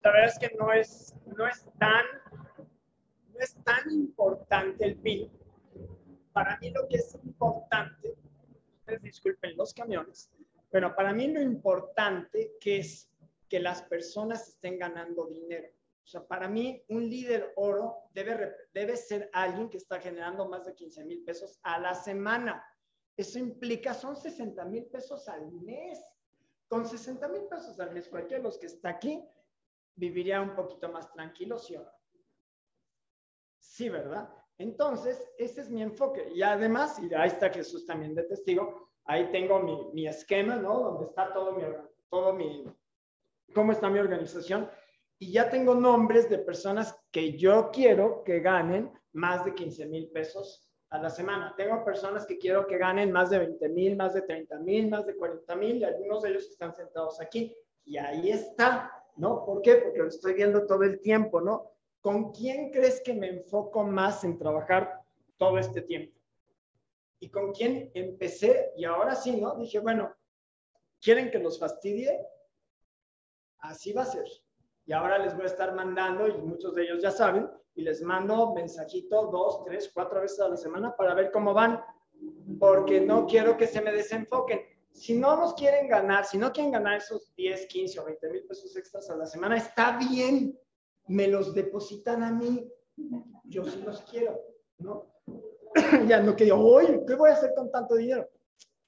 la 0.03 0.12
verdad 0.12 0.29
es 0.29 0.38
que 0.38 0.57
no 0.57 0.72
es, 0.72 1.14
no 1.37 1.46
es 1.46 1.64
tan 1.79 2.05
no 3.33 3.40
es 3.40 3.57
tan 3.64 3.90
importante 3.90 4.85
el 4.85 4.96
PIN 4.96 5.31
para 6.38 6.57
mí 6.59 6.70
lo 6.70 6.87
que 6.87 6.98
es 6.98 7.16
importante, 7.24 8.16
disculpen 9.03 9.57
los 9.57 9.74
camiones, 9.74 10.31
pero 10.70 10.94
para 10.94 11.12
mí 11.12 11.27
lo 11.27 11.40
importante 11.40 12.53
que 12.61 12.79
es 12.79 13.11
que 13.48 13.59
las 13.59 13.83
personas 13.83 14.48
estén 14.48 14.79
ganando 14.79 15.27
dinero. 15.27 15.68
O 16.05 16.07
sea, 16.07 16.24
para 16.24 16.46
mí 16.46 16.81
un 16.90 17.11
líder 17.11 17.53
oro 17.57 18.05
debe, 18.14 18.55
debe 18.72 18.96
ser 18.96 19.29
alguien 19.33 19.68
que 19.68 19.79
está 19.79 20.01
generando 20.01 20.48
más 20.48 20.64
de 20.64 20.77
15 20.77 21.05
mil 21.07 21.24
pesos 21.24 21.59
a 21.64 21.81
la 21.81 21.92
semana. 21.92 22.64
Eso 23.16 23.40
implica, 23.40 23.92
son 23.92 24.14
60 24.14 24.64
mil 24.66 24.85
pesos 24.85 25.29
al 25.29 25.51
mes. 25.51 26.01
Con 26.68 26.87
60 26.87 27.28
mil 27.28 27.42
pesos 27.44 27.78
al 27.81 27.92
mes, 27.92 28.09
cualquiera 28.09 28.38
de 28.38 28.44
los 28.44 28.59
que 28.59 28.66
está 28.66 28.90
aquí 28.90 29.24
viviría 29.96 30.40
un 30.40 30.54
poquito 30.54 30.88
más 30.90 31.11
tranquilo, 31.12 31.59
¿sí 31.59 31.76
o 31.76 31.83
no? 31.83 31.90
Sí, 33.59 33.88
¿verdad? 33.88 34.28
Entonces, 34.59 35.31
ese 35.38 35.62
es 35.62 35.70
mi 35.70 35.83
enfoque. 35.83 36.31
Y 36.35 36.42
además, 36.42 36.98
y 36.98 37.12
ahí 37.14 37.28
está 37.28 37.50
Jesús 37.50 37.87
también 37.87 38.14
de 38.14 38.24
testigo, 38.24 38.90
ahí 39.04 39.31
tengo 39.31 39.61
mi, 39.61 39.90
mi 39.92 40.07
esquema, 40.07 40.57
¿no? 40.57 40.81
Donde 40.81 41.04
está 41.04 41.33
todo 41.33 41.52
mi, 41.52 41.62
todo 42.09 42.33
mi, 42.33 42.64
cómo 43.54 43.72
está 43.72 43.88
mi 43.88 43.98
organización. 43.98 44.70
Y 45.18 45.33
ya 45.33 45.48
tengo 45.48 45.74
nombres 45.74 46.28
de 46.28 46.38
personas 46.38 46.96
que 47.11 47.37
yo 47.37 47.70
quiero 47.72 48.22
que 48.24 48.40
ganen 48.40 48.92
más 49.12 49.44
de 49.44 49.54
15 49.54 49.87
mil 49.87 50.11
pesos 50.11 50.67
a 50.90 50.98
la 50.98 51.11
semana. 51.11 51.55
Tengo 51.57 51.85
personas 51.85 52.27
que 52.27 52.38
quiero 52.38 52.66
que 52.66 52.79
ganen 52.79 53.12
más 53.12 53.31
de 53.31 53.38
20 53.38 53.68
mil, 53.68 53.96
más 53.96 54.14
de 54.14 54.22
30 54.22 54.59
mil, 54.61 54.88
más 54.88 55.07
de 55.07 55.16
40 55.16 55.57
mil, 55.57 55.77
y 55.77 55.85
algunos 55.85 56.22
de 56.22 56.31
ellos 56.31 56.48
están 56.48 56.74
sentados 56.74 57.20
aquí. 57.20 57.55
Y 57.85 57.96
ahí 57.96 58.31
está, 58.31 58.90
¿no? 59.16 59.44
¿Por 59.44 59.62
qué? 59.62 59.77
Porque 59.77 59.98
lo 59.98 60.09
estoy 60.09 60.35
viendo 60.35 60.66
todo 60.66 60.83
el 60.83 61.01
tiempo, 61.01 61.40
¿no? 61.40 61.72
¿con 62.01 62.33
quién 62.33 62.70
crees 62.70 63.01
que 63.01 63.14
me 63.14 63.29
enfoco 63.29 63.85
más 63.85 64.24
en 64.24 64.38
trabajar 64.38 65.03
todo 65.37 65.59
este 65.59 65.83
tiempo? 65.83 66.18
¿Y 67.20 67.31
con 67.31 67.53
quién 67.53 67.90
empecé? 67.94 68.72
Y 68.77 68.85
ahora 68.85 69.14
sí, 69.14 69.38
¿no? 69.40 69.57
Dije, 69.57 69.81
bueno, 69.81 70.14
¿quieren 71.01 71.31
que 71.31 71.38
los 71.38 71.59
fastidie? 71.59 72.27
Así 73.59 73.92
va 73.92 74.03
a 74.03 74.07
ser. 74.07 74.24
Y 74.88 74.92
ahora 74.94 75.18
les 75.18 75.35
voy 75.35 75.44
a 75.44 75.48
estar 75.48 75.74
mandando, 75.74 76.27
y 76.27 76.33
muchos 76.38 76.74
de 76.74 76.85
ellos 76.85 77.03
ya 77.03 77.11
saben, 77.11 77.46
y 77.74 77.83
les 77.83 78.01
mando 78.01 78.55
mensajito 78.55 79.27
dos, 79.27 79.62
tres, 79.62 79.90
cuatro 79.92 80.22
veces 80.22 80.40
a 80.40 80.48
la 80.48 80.57
semana 80.57 80.96
para 80.96 81.12
ver 81.12 81.31
cómo 81.31 81.53
van, 81.53 81.79
porque 82.59 83.03
no 83.03 83.27
quiero 83.27 83.59
que 83.59 83.66
se 83.66 83.83
me 83.83 83.92
desenfoquen. 83.92 84.62
Si 84.90 85.14
no 85.14 85.37
nos 85.37 85.53
quieren 85.53 85.88
ganar, 85.88 86.24
si 86.24 86.38
no 86.38 86.51
quieren 86.55 86.72
ganar 86.72 86.96
esos 86.96 87.35
10, 87.37 87.66
15 87.66 88.01
o 88.01 88.05
20 88.07 88.31
mil 88.31 88.46
pesos 88.46 88.74
extras 88.79 89.11
a 89.11 89.16
la 89.16 89.27
semana, 89.27 89.59
está 89.59 89.98
bien 89.98 90.59
me 91.09 91.29
los 91.29 91.53
depositan 91.53 92.22
a 92.22 92.33
mí, 92.33 92.66
yo 93.44 93.64
sí 93.66 93.83
los 93.83 94.01
quiero, 94.03 94.40
¿no? 94.79 95.12
ya 96.09 96.22
no 96.22 96.35
que 96.35 96.44
digo, 96.44 96.57
oye, 96.57 97.05
¿qué 97.07 97.14
voy 97.14 97.29
a 97.29 97.35
hacer 97.35 97.53
con 97.55 97.70
tanto 97.70 97.94
dinero? 97.94 98.27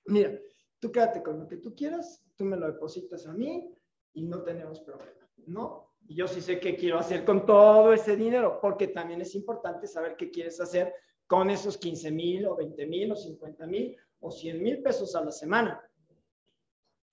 Mira, 0.06 0.32
tú 0.78 0.90
quédate 0.90 1.22
con 1.22 1.40
lo 1.40 1.46
que 1.46 1.58
tú 1.58 1.74
quieras, 1.74 2.24
tú 2.36 2.46
me 2.46 2.56
lo 2.56 2.66
depositas 2.66 3.26
a 3.26 3.34
mí 3.34 3.70
y 4.14 4.22
no 4.22 4.42
tenemos 4.42 4.80
problema, 4.80 5.30
¿no? 5.46 5.89
Y 6.08 6.16
yo 6.16 6.26
sí 6.26 6.40
sé 6.40 6.58
qué 6.58 6.76
quiero 6.76 6.98
hacer 6.98 7.24
con 7.24 7.46
todo 7.46 7.92
ese 7.92 8.16
dinero, 8.16 8.58
porque 8.60 8.88
también 8.88 9.20
es 9.20 9.34
importante 9.34 9.86
saber 9.86 10.16
qué 10.16 10.30
quieres 10.30 10.60
hacer 10.60 10.94
con 11.26 11.48
esos 11.50 11.78
15 11.78 12.10
mil 12.10 12.46
o 12.46 12.56
20 12.56 12.86
mil 12.86 13.12
o 13.12 13.16
50 13.16 13.66
mil 13.66 13.96
o 14.20 14.30
100 14.30 14.62
mil 14.62 14.82
pesos 14.82 15.14
a 15.14 15.24
la 15.24 15.30
semana. 15.30 15.80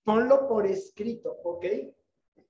Ponlo 0.04 0.48
por 0.48 0.66
escrito, 0.66 1.38
¿ok? 1.44 1.66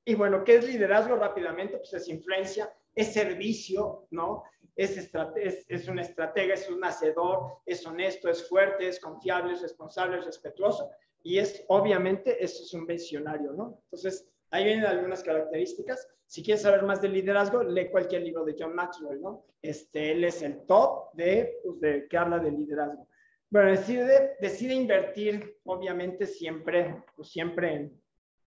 Y 0.06 0.16
bueno, 0.16 0.44
¿qué 0.46 0.56
es 0.56 0.66
liderazgo 0.66 1.18
rápidamente? 1.18 1.78
Pues 1.78 1.92
es 1.94 2.08
influencia, 2.08 2.74
es 2.96 3.14
servicio, 3.14 4.08
¿no? 4.12 4.44
Es, 4.76 4.98
es, 4.98 5.66
es 5.68 5.88
un 5.90 6.00
estratega, 6.00 6.54
es 6.54 6.70
un 6.70 6.84
hacedor, 6.86 7.58
es 7.66 7.86
honesto, 7.86 8.30
es 8.30 8.48
fuerte, 8.48 8.88
es 8.88 9.00
confiable, 9.00 9.54
es 9.54 9.62
responsable, 9.62 10.20
es 10.20 10.26
respetuoso. 10.26 10.90
Y 11.24 11.40
es, 11.40 11.66
obviamente, 11.68 12.42
eso 12.42 12.64
es 12.64 12.74
un 12.74 12.86
visionario, 12.86 13.52
¿no? 13.52 13.82
Entonces, 13.84 14.30
ahí 14.52 14.66
vienen 14.66 14.86
algunas 14.86 15.24
características. 15.24 16.08
Si 16.26 16.44
quieres 16.44 16.62
saber 16.62 16.84
más 16.84 17.02
de 17.02 17.10
liderazgo, 17.10 17.64
lee 17.64 17.90
cualquier 17.90 18.24
libro 18.24 18.44
de 18.44 18.56
John 18.58 18.76
Maxwell, 18.76 19.22
¿no? 19.22 19.46
Este, 19.62 20.12
él 20.12 20.24
es 20.24 20.42
el 20.42 20.66
top 20.66 21.14
de, 21.14 21.60
pues, 21.64 21.80
de 21.80 22.08
que 22.08 22.18
habla 22.18 22.40
de 22.40 22.52
liderazgo. 22.52 23.08
Bueno, 23.50 23.70
decide, 23.72 24.36
decide 24.42 24.74
invertir, 24.74 25.58
obviamente, 25.64 26.26
siempre, 26.26 27.04
pues, 27.16 27.30
siempre 27.30 27.74
en, 27.74 28.02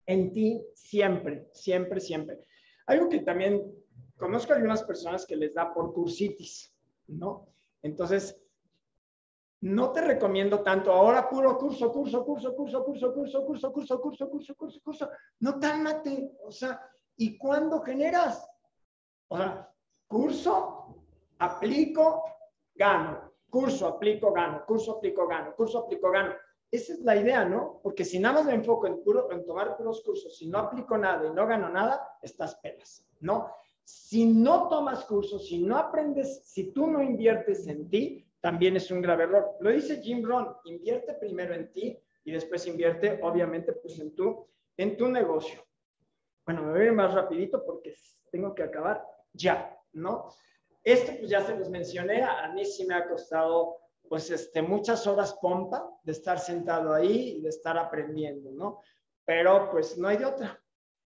en 0.08 0.34
ti 0.34 0.66
siempre, 0.74 1.48
siempre, 1.54 2.00
siempre. 2.00 2.40
Algo 2.88 3.08
que 3.08 3.20
también 3.20 3.72
conozco 4.18 4.54
a 4.54 4.56
algunas 4.56 4.84
personas 4.84 5.26
que 5.28 5.36
les 5.36 5.54
da 5.54 5.72
por 5.72 5.94
cursitis, 5.94 6.76
¿no? 7.08 7.54
Entonces, 7.84 8.42
no 9.62 9.92
te 9.92 10.02
recomiendo 10.02 10.62
tanto 10.62 10.92
ahora 10.92 11.30
puro 11.30 11.58
curso, 11.58 11.92
curso, 11.92 12.24
curso, 12.26 12.56
curso, 12.56 12.84
curso, 12.84 13.14
curso, 13.14 13.46
curso, 13.46 13.72
curso, 13.72 14.02
curso, 14.02 14.30
curso, 14.30 14.56
curso, 14.56 14.80
curso. 14.82 15.10
No 15.40 15.60
cálmate, 15.60 16.32
o 16.44 16.52
sea, 16.52 16.82
¿y 17.18 17.38
cuándo 17.38 17.82
generas? 17.82 18.50
O 19.28 19.38
sea, 19.38 19.70
curso, 20.08 20.96
aplico, 21.40 22.24
gano. 22.76 23.34
Curso, 23.50 23.88
aplico, 23.88 24.32
gano. 24.32 24.64
Curso, 24.66 24.98
aplico, 24.98 25.28
gano. 25.28 25.56
Curso, 25.56 25.80
aplico, 25.80 26.10
gano 26.12 26.34
esa 26.72 26.94
es 26.94 27.00
la 27.00 27.16
idea, 27.16 27.46
¿no? 27.46 27.80
Porque 27.82 28.06
si 28.06 28.20
nada 28.20 28.36
más 28.36 28.46
me 28.46 28.54
enfoco 28.54 28.88
en, 28.88 29.02
puro, 29.04 29.32
en 29.32 29.46
tomar 29.46 29.76
puros 29.76 30.04
cursos, 30.04 30.38
si 30.38 30.48
no 30.48 30.60
aplico 30.60 30.98
nada 30.98 31.28
y 31.28 31.34
no 31.34 31.48
gano 31.48 31.70
nada, 31.70 32.18
estás 32.22 32.56
pelas, 32.56 33.08
¿no? 33.22 33.52
Si 33.84 34.26
no 34.26 34.70
tomas 34.70 35.04
cursos, 35.06 35.48
si 35.48 35.60
no 35.64 35.78
aprendes, 35.78 36.44
si 36.46 36.72
tú 36.72 36.86
no 36.86 37.02
inviertes 37.02 37.66
en 37.68 37.90
ti, 37.90 38.29
también 38.42 38.76
es 38.76 38.90
un 38.92 39.02
grave 39.02 39.24
error. 39.24 39.58
Lo 39.60 39.70
dice 39.70 40.02
Jim 40.02 40.24
Rohn, 40.24 40.56
invierte 40.66 41.14
primero 41.16 41.54
en 41.54 41.72
ti 41.72 41.98
y 42.24 42.32
después 42.32 42.66
invierte, 42.68 43.20
obviamente, 43.22 43.74
pues 43.74 44.00
en 44.00 44.16
tu, 44.16 44.48
en 44.78 44.98
tu 44.98 45.08
negocio. 45.08 45.66
Bueno, 46.46 46.64
me 46.64 46.72
voy 46.72 46.82
a 46.82 46.86
ir 46.86 46.94
más 46.94 47.14
rapidito 47.14 47.64
porque 47.66 47.96
tengo 48.32 48.56
que 48.56 48.64
acabar 48.64 49.04
ya, 49.34 49.78
¿no? 49.94 50.30
Esto 50.84 51.12
pues 51.18 51.30
ya 51.30 51.42
se 51.42 51.58
los 51.58 51.70
mencioné, 51.70 52.24
a 52.24 52.52
mí 52.54 52.66
sí 52.66 52.86
me 52.86 52.96
ha 52.96 53.08
costado 53.08 53.78
pues 54.08 54.32
este, 54.32 54.62
muchas 54.62 55.06
horas 55.06 55.38
pompa 55.40 55.88
de 56.04 56.12
estar 56.14 56.40
sentado 56.40 56.94
ahí 56.94 57.38
y 57.38 57.42
de 57.42 57.50
estar 57.50 57.78
aprendiendo, 57.78 58.52
¿no? 58.52 58.82
Pero 59.24 59.70
pues 59.70 59.98
no 59.98 60.08
hay 60.08 60.18
de 60.18 60.26
otra. 60.26 60.60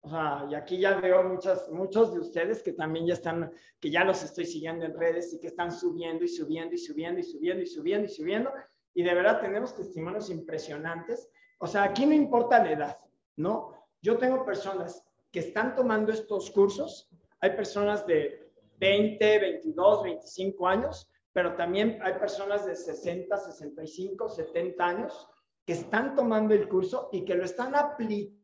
O 0.03 0.11
y 0.51 0.55
aquí 0.55 0.79
ya 0.79 1.01
veo 1.01 1.25
muchas, 1.25 1.69
muchos 1.71 2.15
de 2.15 2.21
ustedes 2.21 2.63
que 2.63 2.73
también 2.73 3.07
ya 3.07 3.15
están, 3.15 3.53
que 3.81 3.91
ya 3.91 4.05
los 4.05 4.23
estoy 4.23 4.47
siguiendo 4.47 4.85
en 4.85 4.97
redes 4.97 5.35
y 5.35 5.41
que 5.41 5.49
están 5.49 5.73
subiendo 5.73 6.25
y 6.25 6.29
subiendo 6.29 6.75
y 6.75 6.79
subiendo 6.79 7.21
y 7.21 7.25
subiendo 7.25 7.63
y 7.63 7.67
subiendo 7.67 8.07
y 8.07 8.11
subiendo. 8.11 8.53
Y 8.95 9.03
de 9.03 9.15
verdad 9.15 9.41
tenemos 9.41 9.75
testimonios 9.75 10.31
impresionantes. 10.31 11.29
O 11.59 11.67
sea, 11.67 11.83
aquí 11.83 12.07
no 12.07 12.15
importa 12.15 12.63
la 12.63 12.73
edad, 12.73 12.99
¿no? 13.37 13.75
Yo 14.01 14.17
tengo 14.19 14.45
personas 14.45 15.05
que 15.33 15.41
están 15.41 15.75
tomando 15.75 16.13
estos 16.13 16.51
cursos. 16.51 17.11
Hay 17.41 17.51
personas 17.51 18.07
de 18.07 18.51
20, 18.79 19.39
22, 19.41 20.03
25 20.05 20.67
años 20.69 21.11
pero 21.39 21.55
también 21.55 22.01
hay 22.03 22.15
personas 22.15 22.67
de 22.67 22.75
60, 22.75 23.37
65, 23.37 24.29
70 24.29 24.85
años 24.85 25.29
que 25.65 25.75
están 25.75 26.17
tomando 26.17 26.53
el 26.53 26.69
curso 26.69 27.11
y 27.13 27.25
que 27.25 27.37
lo 27.37 27.45
están 27.45 27.77
aplicando 27.77 28.38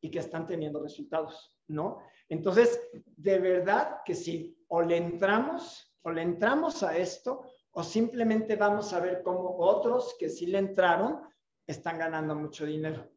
y 0.00 0.10
que 0.10 0.18
están 0.18 0.46
teniendo 0.46 0.82
resultados, 0.82 1.56
¿no? 1.68 1.98
Entonces, 2.28 2.80
de 3.16 3.38
verdad 3.38 3.98
que 4.04 4.14
si 4.14 4.56
o 4.68 4.82
le 4.82 4.96
entramos 4.96 5.96
o 6.02 6.10
le 6.10 6.22
entramos 6.22 6.82
a 6.82 6.96
esto 6.96 7.42
o 7.72 7.82
simplemente 7.82 8.56
vamos 8.56 8.92
a 8.92 9.00
ver 9.00 9.22
cómo 9.22 9.56
otros 9.58 10.14
que 10.18 10.28
sí 10.28 10.46
le 10.46 10.58
entraron 10.58 11.22
están 11.66 11.98
ganando 11.98 12.34
mucho 12.34 12.66
dinero. 12.66 13.08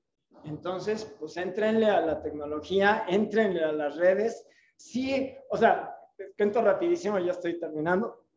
Entonces, 0.46 1.04
pues 1.20 1.36
entrenle 1.38 1.88
a 1.88 2.02
la 2.02 2.22
tecnología, 2.22 3.06
entrenle 3.08 3.64
a 3.64 3.72
las 3.74 3.98
redes. 3.98 4.48
Sí, 4.78 5.36
o 5.50 5.58
sea, 5.58 5.94
cuento 6.38 6.62
rapidísimo, 6.62 7.20
ya 7.20 7.32
estoy 7.32 7.60
terminando. 7.60 8.28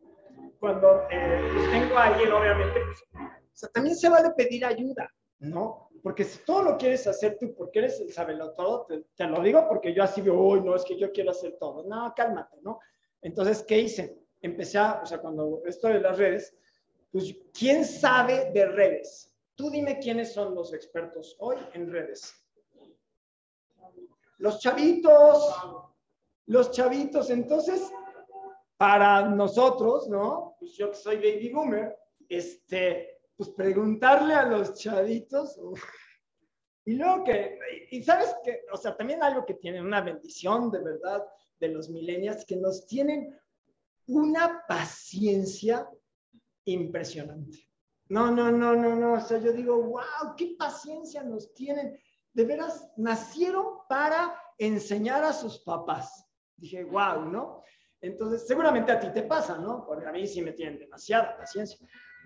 Cuando 0.59 1.03
eh, 1.11 1.51
pues 1.55 1.71
tengo 1.71 1.97
a 1.97 2.05
alguien, 2.07 2.33
obviamente, 2.33 2.81
pues, 2.85 3.03
o 3.13 3.57
sea, 3.57 3.69
también 3.71 3.97
se 3.97 4.09
vale 4.09 4.31
pedir 4.37 4.65
ayuda, 4.65 5.09
¿no? 5.39 5.90
Porque 6.03 6.25
si 6.25 6.45
todo 6.45 6.63
lo 6.63 6.77
quieres 6.77 7.07
hacer 7.07 7.37
tú 7.39 7.55
porque 7.55 7.81
eres 7.81 8.01
el 8.01 8.13
sabelo 8.13 8.53
todo, 8.53 8.87
te, 8.87 9.05
te, 9.15 9.27
lo 9.27 9.43
digo 9.43 9.67
porque 9.69 9.93
yo 9.93 10.03
así 10.03 10.21
veo, 10.21 10.35
uy, 10.35 10.61
no, 10.63 10.75
es 10.75 10.85
que 10.85 10.99
yo 10.99 11.13
quiero 11.13 11.31
hacer 11.31 11.57
todo. 11.59 11.85
No, 11.85 12.13
cálmate, 12.17 12.59
¿no? 12.63 12.81
Entonces, 13.23 13.63
¿qué 13.63 13.79
hice? 13.79 14.19
Empecé 14.41 14.79
a, 14.79 15.01
o 15.03 15.07
sea, 15.07 15.19
cuando 15.19 15.63
esto 15.67 15.89
de 15.89 16.01
las 16.01 16.17
redes, 16.17 16.57
pues, 17.13 17.35
¿quién 17.53 17.85
sabe 17.85 18.51
de 18.53 18.67
redes? 18.67 19.35
Tú 19.55 19.71
dime 19.71 19.99
quiénes 19.99 20.33
son 20.33 20.55
los 20.55 20.73
expertos 20.73 21.37
hoy 21.39 21.57
en 21.75 21.91
redes. 21.91 22.35
Los 24.39 24.59
chavitos, 24.59 25.55
los 26.47 26.71
chavitos. 26.71 27.29
Entonces, 27.29 27.93
para 28.79 29.29
nosotros, 29.29 30.09
¿no? 30.09 30.57
Pues 30.59 30.73
yo 30.73 30.91
que 30.91 30.97
soy 30.97 31.17
baby 31.17 31.51
boomer, 31.53 31.99
este, 32.27 33.10
pues 33.41 33.49
preguntarle 33.53 34.35
a 34.35 34.45
los 34.45 34.75
chavitos. 34.75 35.59
Y 36.85 36.93
luego 36.93 37.25
que, 37.25 37.59
y 37.91 38.03
sabes 38.03 38.37
que, 38.45 38.65
o 38.71 38.77
sea, 38.77 38.95
también 38.95 39.23
algo 39.23 39.47
que 39.47 39.55
tiene 39.55 39.81
una 39.81 40.03
bendición 40.03 40.71
de 40.71 40.81
verdad 40.81 41.25
de 41.59 41.69
los 41.69 41.89
millennials, 41.89 42.45
que 42.45 42.57
nos 42.57 42.87
tienen 42.87 43.35
una 44.09 44.63
paciencia 44.69 45.89
impresionante. 46.67 47.67
No, 48.11 48.31
no, 48.31 48.53
no, 48.53 48.77
no, 48.77 48.95
no. 48.95 49.15
O 49.15 49.21
sea, 49.23 49.39
yo 49.39 49.55
digo, 49.55 49.83
wow, 49.85 50.37
qué 50.37 50.55
paciencia 50.59 51.23
nos 51.23 51.55
tienen. 51.55 51.99
De 52.35 52.45
veras, 52.45 52.91
nacieron 52.99 53.79
para 53.89 54.39
enseñar 54.59 55.25
a 55.25 55.33
sus 55.33 55.61
papás. 55.61 56.27
Dije, 56.59 56.85
wow, 56.85 57.25
¿no? 57.25 57.63
Entonces, 58.03 58.47
seguramente 58.47 58.93
a 58.93 59.01
ti 59.01 59.09
te 59.15 59.23
pasa, 59.23 59.57
¿no? 59.57 59.87
Porque 59.87 60.07
a 60.07 60.13
mí 60.13 60.27
sí 60.27 60.43
me 60.43 60.53
tienen 60.53 60.79
demasiada 60.79 61.39
paciencia. 61.39 61.79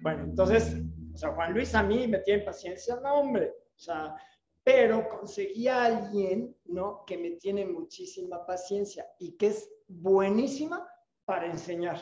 Bueno, 0.02 0.24
entonces, 0.24 0.76
o 1.14 1.16
sea, 1.16 1.32
Juan 1.32 1.54
Luis 1.54 1.74
a 1.74 1.82
mí 1.82 2.08
me 2.08 2.18
tiene 2.18 2.42
paciencia, 2.42 2.96
no, 2.96 3.20
hombre. 3.20 3.54
O 3.76 3.78
sea, 3.78 4.16
pero 4.62 5.08
conseguí 5.08 5.68
a 5.68 5.84
alguien, 5.84 6.56
¿no? 6.66 7.04
Que 7.06 7.16
me 7.16 7.32
tiene 7.32 7.64
muchísima 7.64 8.44
paciencia 8.44 9.06
y 9.18 9.36
que 9.36 9.48
es 9.48 9.70
buenísima 9.86 10.86
para 11.24 11.46
enseñar. 11.46 12.00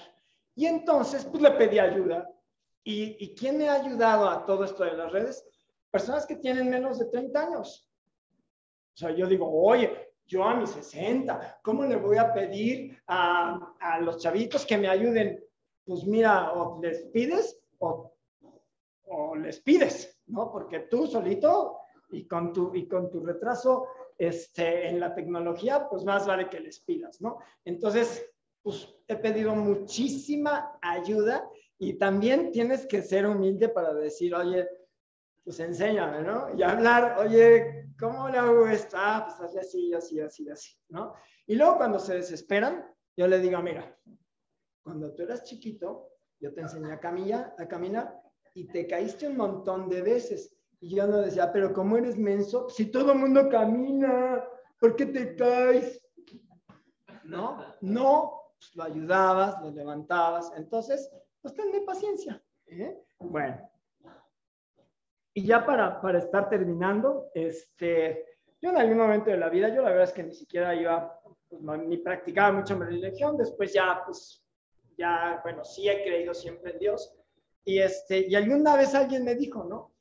Y 0.55 0.67
entonces, 0.67 1.25
pues 1.25 1.43
le 1.43 1.51
pedí 1.53 1.79
ayuda 1.79 2.29
¿Y, 2.85 3.35
quién 3.35 3.59
me 3.59 3.69
ha 3.69 3.75
ayudado 3.75 4.29
a 4.29 4.45
todo 4.45 4.65
esto 4.65 4.85
de 4.85 4.95
las 4.95 5.13
redes? 5.13 5.47
Personas 5.91 6.27
que 6.27 6.37
tienen 6.37 6.69
menos 6.69 6.99
de 6.99 7.07
30 7.07 7.41
años. 7.41 7.89
O 8.95 8.97
sea, 8.97 9.11
yo 9.15 9.27
digo, 9.27 9.49
oye, 9.49 10.15
yo 10.27 10.45
a 10.45 10.57
mis 10.57 10.71
60, 10.71 11.61
¿cómo 11.63 11.85
le 11.85 11.97
voy 11.97 12.17
a 12.17 12.33
pedir 12.33 12.99
a, 13.07 13.75
a 13.81 14.01
los 14.01 14.19
chavitos 14.19 14.67
que 14.67 14.79
me 14.79 14.89
ayuden? 14.89 15.43
Pues 15.85 16.05
mira, 16.05 16.53
o 16.53 16.81
les 16.83 17.03
pides 17.07 17.59
o, 17.79 18.12
o, 19.13 19.37
les 19.37 19.61
pides, 19.61 20.21
¿no? 20.27 20.51
Porque 20.51 20.81
tú 20.81 21.07
solito 21.07 21.79
y 22.11 22.27
con 22.27 22.53
tu, 22.53 22.75
y 22.75 22.87
con 22.87 23.11
tu 23.11 23.21
retraso 23.21 23.87
este, 24.19 24.89
en 24.89 25.01
la 25.01 25.15
tecnología, 25.15 25.89
pues 25.89 26.05
más 26.05 26.27
vale 26.27 26.49
que 26.49 26.61
les 26.61 26.81
pidas, 26.81 27.21
¿no? 27.21 27.39
Entonces, 27.65 28.25
pues 28.63 28.89
he 29.09 29.17
pedido 29.17 29.55
muchísima 29.55 30.79
ayuda 30.81 31.49
y 31.79 31.95
también 31.95 32.53
tienes 32.53 32.87
que 32.87 33.03
ser 33.03 33.27
humilde 33.27 33.69
para 33.69 33.93
decir, 33.95 34.35
oye, 34.35 34.69
pues 35.43 35.59
enséñame, 35.59 36.23
¿no? 36.23 36.55
Y 36.57 36.63
hablar, 36.63 37.19
oye, 37.19 37.89
¿cómo 37.99 38.29
le 38.29 38.39
hago 38.39 38.67
esto? 38.69 38.97
Ah, 38.99 39.25
pues 39.27 39.57
así, 39.57 39.59
así, 39.59 39.95
así, 39.95 40.21
así, 40.21 40.49
así, 40.49 40.77
¿no? 40.89 41.15
Y 41.47 41.57
luego 41.57 41.79
cuando 41.79 41.99
se 41.99 42.15
desesperan, 42.15 42.87
yo 43.17 43.27
le 43.27 43.41
digo, 43.41 43.61
mira, 43.61 43.99
cuando 44.83 45.13
tú 45.13 45.23
eras 45.23 45.43
chiquito, 45.45 46.11
yo 46.39 46.53
te 46.53 46.61
enseñé 46.61 46.93
a 46.93 47.01
caminar, 47.01 47.55
a 47.59 47.67
caminar 47.67 48.23
y 48.55 48.65
te 48.69 48.87
caíste 48.87 49.29
un 49.29 49.37
montón 49.37 49.89
de 49.89 50.03
veces. 50.03 50.57
Y 50.81 50.97
yo 50.97 51.07
no 51.07 51.19
decía, 51.19 51.53
pero 51.53 51.73
¿cómo 51.73 51.97
eres 51.97 52.19
menso? 52.19 52.69
Si 52.69 52.87
todo 52.87 53.13
el 53.13 53.19
mundo 53.19 53.49
camina, 53.49 54.45
¿por 54.81 54.97
qué 54.97 55.07
te 55.07 55.37
caes? 55.37 56.05
No, 57.25 57.65
no, 57.81 58.51
pues 58.59 58.75
lo 58.75 58.83
ayudabas, 58.85 59.63
lo 59.63 59.71
levantabas. 59.71 60.53
Entonces, 60.57 61.11
pues 61.41 61.55
tenme 61.55 61.83
paciencia. 61.83 62.43
¿eh? 62.67 62.99
Bueno. 63.19 63.69
Y 65.35 65.47
ya 65.47 65.65
para, 65.65 66.01
para 66.01 66.19
estar 66.19 66.49
terminando, 66.49 67.31
este, 67.33 68.27
yo 68.61 68.71
en 68.71 68.77
algún 68.77 68.99
momento 68.99 69.31
de 69.31 69.39
la 69.39 69.49
vida, 69.49 69.69
yo 69.69 69.83
la 69.83 69.89
verdad 69.89 70.05
es 70.05 70.13
que 70.13 70.25
ni 70.25 70.35
siquiera 70.35 70.75
iba, 70.75 71.21
pues, 71.49 71.63
ni 71.87 71.97
practicaba 71.99 72.53
mucho 72.53 72.77
mi 72.77 72.85
religión, 72.85 73.37
después 73.37 73.73
ya, 73.73 74.03
pues, 74.05 74.45
ya, 74.99 75.41
bueno, 75.43 75.65
sí 75.65 75.89
he 75.89 76.03
creído 76.03 76.35
siempre 76.35 76.73
en 76.73 76.79
Dios. 76.81 77.22
Y, 77.65 77.79
este, 77.79 78.29
y 78.29 78.35
alguna 78.35 78.77
vez 78.77 78.95
alguien 78.95 79.25
me 79.25 79.35
dijo, 79.35 79.65
¿no? 79.65 79.93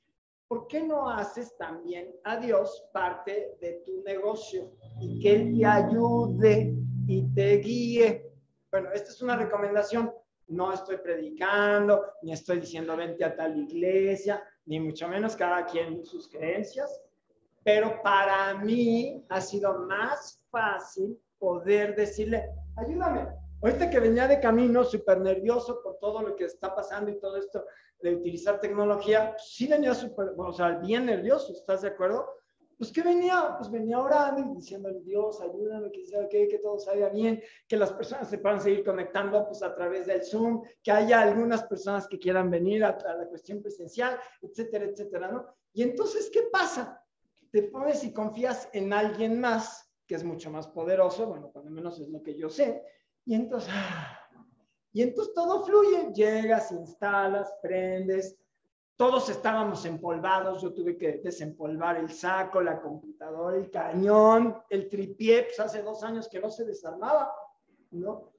¿Por 0.47 0.67
qué 0.67 0.83
no 0.83 1.09
haces 1.09 1.55
también 1.57 2.13
a 2.23 2.37
Dios 2.37 2.89
parte 2.91 3.57
de 3.61 3.83
tu 3.85 4.01
negocio 4.03 4.71
y 4.99 5.19
que 5.21 5.35
Él 5.35 5.57
te 5.57 5.65
ayude 5.65 6.75
y 7.07 7.33
te 7.33 7.57
guíe? 7.57 8.31
Bueno, 8.69 8.89
esta 8.91 9.11
es 9.11 9.21
una 9.21 9.37
recomendación 9.37 10.11
no 10.51 10.73
estoy 10.73 10.97
predicando, 10.97 12.05
ni 12.21 12.33
estoy 12.33 12.59
diciendo 12.59 12.95
vente 12.97 13.23
a 13.23 13.35
tal 13.35 13.57
iglesia, 13.57 14.43
ni 14.65 14.79
mucho 14.79 15.07
menos 15.07 15.35
cada 15.35 15.65
quien 15.65 16.05
sus 16.05 16.27
creencias, 16.27 17.01
pero 17.63 18.01
para 18.01 18.55
mí 18.55 19.25
ha 19.29 19.39
sido 19.39 19.79
más 19.85 20.43
fácil 20.49 21.17
poder 21.39 21.95
decirle, 21.95 22.49
ayúdame. 22.75 23.40
Ahorita 23.61 23.89
que 23.89 23.99
venía 23.99 24.27
de 24.27 24.39
camino 24.39 24.83
súper 24.83 25.19
nervioso 25.19 25.81
por 25.83 25.97
todo 25.99 26.21
lo 26.21 26.35
que 26.35 26.45
está 26.45 26.73
pasando 26.73 27.11
y 27.11 27.19
todo 27.19 27.37
esto 27.37 27.65
de 28.01 28.15
utilizar 28.15 28.59
tecnología, 28.59 29.35
sí 29.37 29.67
venía 29.67 29.93
súper, 29.93 30.33
o 30.35 30.51
sea, 30.51 30.79
bien 30.79 31.05
nervioso, 31.05 31.53
¿estás 31.53 31.83
de 31.83 31.89
acuerdo? 31.89 32.25
pues 32.81 32.91
¿qué 32.91 33.03
venía? 33.03 33.53
Pues 33.59 33.69
venía 33.69 33.99
orando 33.99 34.41
y 34.41 34.55
diciéndole, 34.55 35.01
Dios, 35.01 35.39
ayúdame, 35.39 35.91
que, 35.91 36.01
que, 36.31 36.47
que 36.47 36.57
todo 36.57 36.79
salga 36.79 37.09
bien, 37.09 37.39
que 37.67 37.77
las 37.77 37.93
personas 37.93 38.27
se 38.27 38.39
puedan 38.39 38.59
seguir 38.59 38.83
conectando 38.83 39.45
pues 39.45 39.61
a 39.61 39.75
través 39.75 40.07
del 40.07 40.23
Zoom, 40.23 40.63
que 40.81 40.91
haya 40.91 41.21
algunas 41.21 41.61
personas 41.65 42.07
que 42.07 42.17
quieran 42.17 42.49
venir 42.49 42.83
a, 42.83 42.89
a 42.89 43.17
la 43.17 43.27
cuestión 43.27 43.61
presencial, 43.61 44.19
etcétera, 44.41 44.85
etcétera, 44.85 45.31
¿no? 45.31 45.45
Y 45.73 45.83
entonces, 45.83 46.31
¿qué 46.33 46.45
pasa? 46.51 47.05
Te 47.51 47.61
pones 47.61 48.03
y 48.03 48.11
confías 48.13 48.67
en 48.73 48.91
alguien 48.93 49.39
más, 49.39 49.93
que 50.07 50.15
es 50.15 50.23
mucho 50.23 50.49
más 50.49 50.67
poderoso, 50.67 51.27
bueno, 51.27 51.51
cuando 51.53 51.69
menos 51.69 51.99
es 51.99 52.09
lo 52.09 52.23
que 52.23 52.35
yo 52.35 52.49
sé, 52.49 52.83
y 53.31 53.35
entonces, 53.35 53.73
y 54.91 55.01
entonces 55.03 55.33
todo 55.33 55.63
fluye, 55.63 56.11
llegas, 56.13 56.69
instalas, 56.73 57.49
prendes, 57.61 58.37
todos 58.97 59.29
estábamos 59.29 59.85
empolvados, 59.85 60.61
yo 60.61 60.73
tuve 60.73 60.97
que 60.97 61.13
desempolvar 61.23 61.95
el 61.95 62.09
saco, 62.11 62.59
la 62.59 62.81
computadora, 62.81 63.55
el 63.55 63.71
cañón, 63.71 64.57
el 64.69 64.89
tripié, 64.89 65.43
pues 65.43 65.61
hace 65.61 65.81
dos 65.81 66.03
años 66.03 66.27
que 66.27 66.41
no 66.41 66.49
se 66.49 66.65
desarmaba, 66.65 67.33
¿no? 67.91 68.33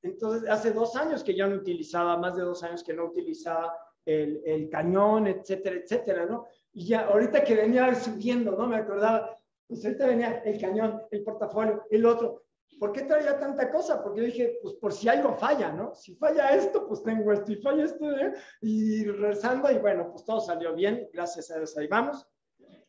Entonces, 0.00 0.48
hace 0.48 0.72
dos 0.72 0.96
años 0.96 1.22
que 1.22 1.36
ya 1.36 1.46
no 1.46 1.56
utilizaba, 1.56 2.16
más 2.16 2.36
de 2.36 2.42
dos 2.42 2.62
años 2.62 2.82
que 2.82 2.94
no 2.94 3.04
utilizaba 3.04 3.76
el, 4.06 4.40
el 4.46 4.70
cañón, 4.70 5.26
etcétera, 5.26 5.76
etcétera, 5.76 6.24
¿no? 6.24 6.46
Y 6.72 6.86
ya 6.86 7.04
ahorita 7.04 7.44
que 7.44 7.54
venía 7.54 7.94
subiendo, 7.94 8.52
¿no? 8.52 8.66
Me 8.66 8.76
acordaba, 8.76 9.36
pues 9.68 9.84
ahorita 9.84 10.06
venía 10.06 10.38
el 10.38 10.58
cañón, 10.58 11.02
el 11.10 11.22
portafolio, 11.22 11.84
el 11.90 12.06
otro, 12.06 12.44
¿por 12.78 12.92
qué 12.92 13.02
traía 13.02 13.38
tanta 13.38 13.70
cosa? 13.70 14.02
Porque 14.02 14.20
yo 14.20 14.26
dije, 14.26 14.58
pues 14.62 14.74
por 14.74 14.92
si 14.92 15.08
algo 15.08 15.34
falla, 15.34 15.72
¿no? 15.72 15.94
Si 15.94 16.14
falla 16.16 16.50
esto, 16.50 16.86
pues 16.86 17.02
tengo 17.02 17.32
esto, 17.32 17.52
y 17.52 17.56
falla 17.56 17.84
esto, 17.84 18.10
¿eh? 18.10 18.34
y 18.60 19.04
rezando, 19.04 19.70
y 19.70 19.78
bueno, 19.78 20.10
pues 20.10 20.24
todo 20.24 20.40
salió 20.40 20.74
bien, 20.74 21.08
gracias 21.12 21.50
a 21.50 21.56
Dios, 21.56 21.76
ahí 21.76 21.86
vamos. 21.86 22.26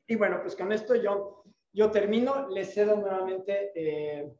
Y 0.08 0.16
bueno, 0.16 0.40
pues 0.42 0.56
con 0.56 0.72
esto 0.72 0.96
yo, 0.96 1.44
yo 1.74 1.92
termino, 1.92 2.50
le 2.50 2.66
cedo 2.66 2.96
nuevamente 2.96 3.72
eh, 3.76 4.32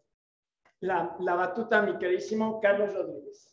la, 0.82 1.16
la 1.20 1.36
batuta 1.36 1.80
a 1.80 1.82
mi 1.82 1.98
queridísimo 1.98 2.60
Carlos 2.60 2.94
Rodríguez. 2.94 3.52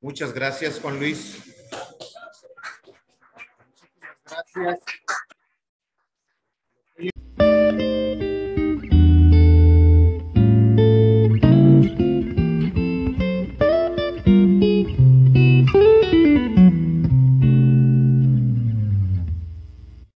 Muchas 0.00 0.34
gracias, 0.34 0.80
Juan 0.80 0.98
Luis. 0.98 1.53
Gracias. 4.24 4.80